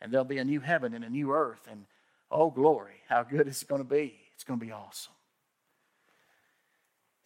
And 0.01 0.13
there'll 0.13 0.25
be 0.25 0.39
a 0.39 0.45
new 0.45 0.61
heaven 0.61 0.95
and 0.95 1.05
a 1.05 1.11
new 1.11 1.33
earth. 1.33 1.67
And 1.71 1.87
oh, 2.31 2.51
glory, 2.51 2.95
how 3.09 3.23
good 3.23 3.49
is 3.49 3.63
it 3.63 3.69
going 3.69 3.83
to 3.83 3.89
be? 3.89 4.19
It's 4.35 4.45
going 4.45 4.61
to 4.61 4.67
be 4.67 4.73
awesome. 4.73 5.13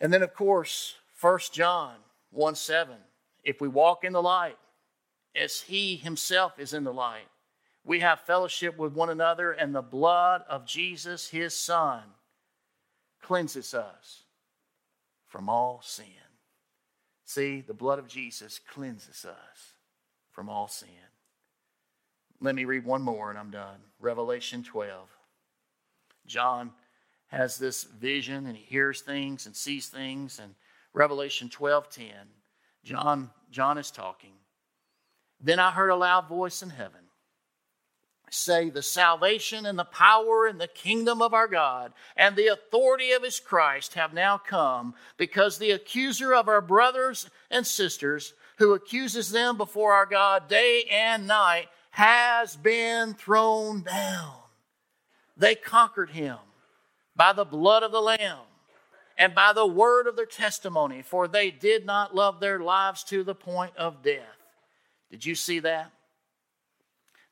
And 0.01 0.13
then, 0.13 0.23
of 0.23 0.35
course, 0.35 0.95
1 1.21 1.39
John 1.53 1.95
1 2.31 2.55
7. 2.55 2.95
If 3.43 3.61
we 3.61 3.69
walk 3.69 4.05
in 4.05 4.13
the 4.13 4.23
light, 4.23 4.59
as 5.35 5.61
he 5.63 5.97
himself 5.97 6.59
is 6.59 6.75
in 6.75 6.85
the 6.85 6.93
light, 6.93 7.29
we 7.85 8.01
have 8.01 8.21
fellowship 8.21 8.77
with 8.77 8.93
one 8.93 9.11
another, 9.11 9.53
and 9.53 9.75
the 9.75 9.83
blood 9.83 10.43
of 10.49 10.67
Jesus, 10.67 11.29
his 11.29 11.55
son, 11.55 12.03
cleanses 13.27 13.75
us 13.75 14.23
from 15.27 15.49
all 15.49 15.81
sin. 15.83 16.07
See, 17.25 17.61
the 17.61 17.75
blood 17.75 17.99
of 17.99 18.07
Jesus 18.07 18.61
cleanses 18.73 19.25
us 19.25 19.75
from 20.31 20.49
all 20.49 20.69
sin. 20.69 20.89
Let 22.41 22.55
me 22.55 22.65
read 22.65 22.85
one 22.85 23.03
more 23.03 23.31
and 23.31 23.39
I'm 23.39 23.51
done. 23.51 23.81
Revelation 23.99 24.63
12. 24.63 25.09
John 26.27 26.71
has 27.27 27.59
this 27.59 27.83
vision 27.83 28.47
and 28.47 28.57
he 28.57 28.63
hears 28.63 29.01
things 29.01 29.47
and 29.47 29.57
sees 29.57 29.89
things 29.89 30.39
and 30.39 30.55
Revelation 30.93 31.49
12:10. 31.49 32.29
John 32.85 33.33
John 33.51 33.77
is 33.77 33.91
talking. 33.91 34.35
Then 35.41 35.59
I 35.59 35.73
heard 35.73 35.91
a 35.91 35.97
loud 35.97 36.29
voice 36.29 36.63
in 36.63 36.71
heaven 36.71 37.06
say, 38.31 38.71
The 38.71 38.83
salvation 38.83 39.67
and 39.67 39.79
the 39.79 39.85
power 39.85 40.47
and 40.47 40.61
the 40.61 40.69
kingdom 40.69 41.23
of 41.23 41.35
our 41.35 41.49
God 41.49 41.93
and 42.17 42.37
the 42.37 42.49
authority 42.49 43.13
of 43.13 43.23
his 43.23 43.41
Christ 43.41 43.95
have 43.95 44.13
now 44.13 44.39
come, 44.39 44.95
because 45.17 45.59
the 45.59 45.71
accuser 45.71 46.35
of 46.35 46.49
our 46.49 46.61
brothers 46.61 47.31
and 47.51 47.67
sisters, 47.67 48.35
who 48.59 48.73
accuses 48.73 49.31
them 49.31 49.57
before 49.57 49.93
our 49.93 50.07
God 50.07 50.49
day 50.49 50.85
and 50.91 51.27
night, 51.27 51.67
has 51.91 52.57
been 52.57 53.15
thrown 53.15 53.83
down. 53.83 54.35
They 55.37 55.55
conquered 55.55 56.11
him 56.11 56.39
by 57.15 57.33
the 57.33 57.45
blood 57.45 57.83
of 57.83 57.93
the 57.93 58.01
Lamb 58.01 58.39
and 59.19 59.35
by 59.35 59.53
the 59.53 59.67
word 59.67 60.07
of 60.07 60.17
their 60.17 60.27
testimony, 60.27 61.03
for 61.03 61.27
they 61.27 61.51
did 61.51 61.87
not 61.87 62.15
love 62.15 62.41
their 62.41 62.61
lives 62.61 63.03
to 63.05 63.25
the 63.25 63.35
point 63.35 63.75
of 63.77 64.03
death. 64.03 64.23
Did 65.11 65.25
you 65.25 65.35
see 65.35 65.61
that? 65.61 65.91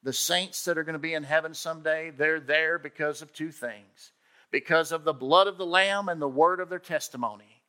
The 0.05 0.13
saints 0.13 0.65
that 0.67 0.79
are 0.79 0.85
going 0.85 0.95
to 0.95 0.99
be 1.01 1.15
in 1.15 1.25
heaven 1.25 1.55
someday, 1.55 2.11
they're 2.11 2.39
there 2.39 2.79
because 2.79 3.23
of 3.23 3.33
two 3.33 3.51
things 3.51 4.13
because 4.55 4.93
of 4.93 5.03
the 5.03 5.13
blood 5.13 5.49
of 5.49 5.59
the 5.59 5.67
Lamb 5.67 6.09
and 6.09 6.23
the 6.23 6.29
word 6.29 6.61
of 6.61 6.69
their 6.69 6.79
testimony. 6.79 7.61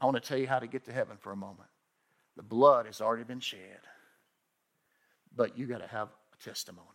I 0.00 0.06
want 0.06 0.16
to 0.16 0.26
tell 0.26 0.38
you 0.38 0.46
how 0.46 0.58
to 0.58 0.66
get 0.66 0.86
to 0.86 0.92
heaven 0.92 1.18
for 1.20 1.30
a 1.30 1.36
moment. 1.36 1.68
The 2.38 2.42
blood 2.42 2.86
has 2.86 3.02
already 3.02 3.24
been 3.24 3.40
shed, 3.40 3.80
but 5.36 5.58
you 5.58 5.66
got 5.66 5.82
to 5.82 5.86
have 5.86 6.08
a 6.08 6.42
testimony. 6.42 6.88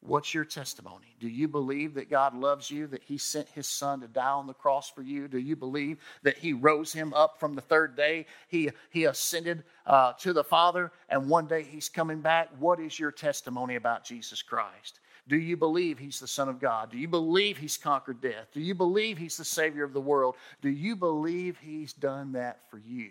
What's 0.00 0.32
your 0.32 0.44
testimony? 0.44 1.16
Do 1.18 1.28
you 1.28 1.48
believe 1.48 1.94
that 1.94 2.08
God 2.08 2.34
loves 2.34 2.70
you, 2.70 2.86
that 2.88 3.02
He 3.02 3.18
sent 3.18 3.48
His 3.48 3.66
Son 3.66 4.00
to 4.00 4.06
die 4.06 4.30
on 4.30 4.46
the 4.46 4.54
cross 4.54 4.88
for 4.88 5.02
you? 5.02 5.26
Do 5.26 5.38
you 5.38 5.56
believe 5.56 5.98
that 6.22 6.38
He 6.38 6.52
rose 6.52 6.92
Him 6.92 7.12
up 7.14 7.40
from 7.40 7.54
the 7.54 7.60
third 7.60 7.96
day? 7.96 8.26
He, 8.46 8.70
he 8.90 9.04
ascended 9.06 9.64
uh, 9.86 10.12
to 10.20 10.32
the 10.32 10.44
Father, 10.44 10.92
and 11.08 11.28
one 11.28 11.46
day 11.46 11.64
He's 11.64 11.88
coming 11.88 12.20
back? 12.20 12.48
What 12.60 12.78
is 12.78 12.98
your 12.98 13.10
testimony 13.10 13.74
about 13.74 14.04
Jesus 14.04 14.40
Christ? 14.40 15.00
Do 15.26 15.36
you 15.36 15.56
believe 15.56 15.98
He's 15.98 16.20
the 16.20 16.28
Son 16.28 16.48
of 16.48 16.60
God? 16.60 16.92
Do 16.92 16.96
you 16.96 17.08
believe 17.08 17.58
He's 17.58 17.76
conquered 17.76 18.20
death? 18.20 18.46
Do 18.52 18.60
you 18.60 18.76
believe 18.76 19.18
He's 19.18 19.36
the 19.36 19.44
Savior 19.44 19.82
of 19.82 19.92
the 19.92 20.00
world? 20.00 20.36
Do 20.62 20.70
you 20.70 20.94
believe 20.94 21.58
He's 21.58 21.92
done 21.92 22.32
that 22.32 22.60
for 22.70 22.78
you? 22.78 23.10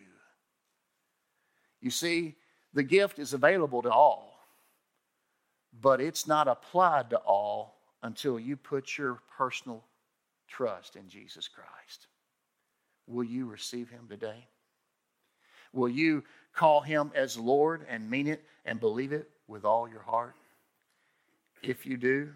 You 1.81 1.91
see, 1.91 2.35
the 2.73 2.83
gift 2.83 3.19
is 3.19 3.33
available 3.33 3.81
to 3.81 3.91
all 3.91 4.36
but 5.81 6.01
it's 6.01 6.27
not 6.27 6.47
applied 6.47 7.09
to 7.09 7.17
all 7.17 7.77
until 8.03 8.39
you 8.39 8.55
put 8.55 8.97
your 8.97 9.19
personal 9.37 9.83
trust 10.47 10.95
in 10.95 11.07
Jesus 11.09 11.47
Christ. 11.47 12.07
Will 13.07 13.23
you 13.23 13.45
receive 13.47 13.89
him 13.89 14.07
today? 14.09 14.47
Will 15.73 15.89
you 15.89 16.23
call 16.53 16.81
him 16.81 17.11
as 17.15 17.37
Lord 17.37 17.85
and 17.89 18.09
mean 18.09 18.27
it 18.27 18.43
and 18.65 18.79
believe 18.79 19.11
it 19.11 19.29
with 19.47 19.65
all 19.65 19.87
your 19.87 20.01
heart? 20.01 20.35
If 21.61 21.85
you 21.85 21.97
do, 21.97 22.29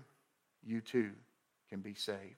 you 0.66 0.82
too 0.82 1.12
can 1.70 1.80
be 1.80 1.94
saved. 1.94 2.36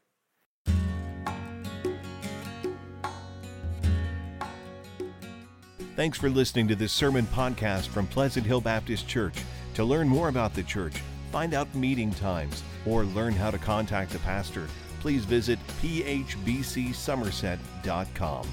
Thanks 5.95 6.17
for 6.17 6.29
listening 6.29 6.67
to 6.69 6.75
this 6.75 6.91
sermon 6.91 7.27
podcast 7.27 7.87
from 7.87 8.07
Pleasant 8.07 8.47
Hill 8.47 8.61
Baptist 8.61 9.07
Church. 9.07 9.35
To 9.75 9.83
learn 9.83 10.07
more 10.07 10.29
about 10.29 10.53
the 10.53 10.63
church, 10.63 10.95
find 11.31 11.53
out 11.53 11.73
meeting 11.73 12.12
times, 12.12 12.63
or 12.86 13.05
learn 13.05 13.33
how 13.33 13.49
to 13.49 13.57
contact 13.57 14.12
the 14.12 14.19
pastor, 14.19 14.67
please 14.99 15.25
visit 15.25 15.57
phbcsomerset.com. 15.81 18.47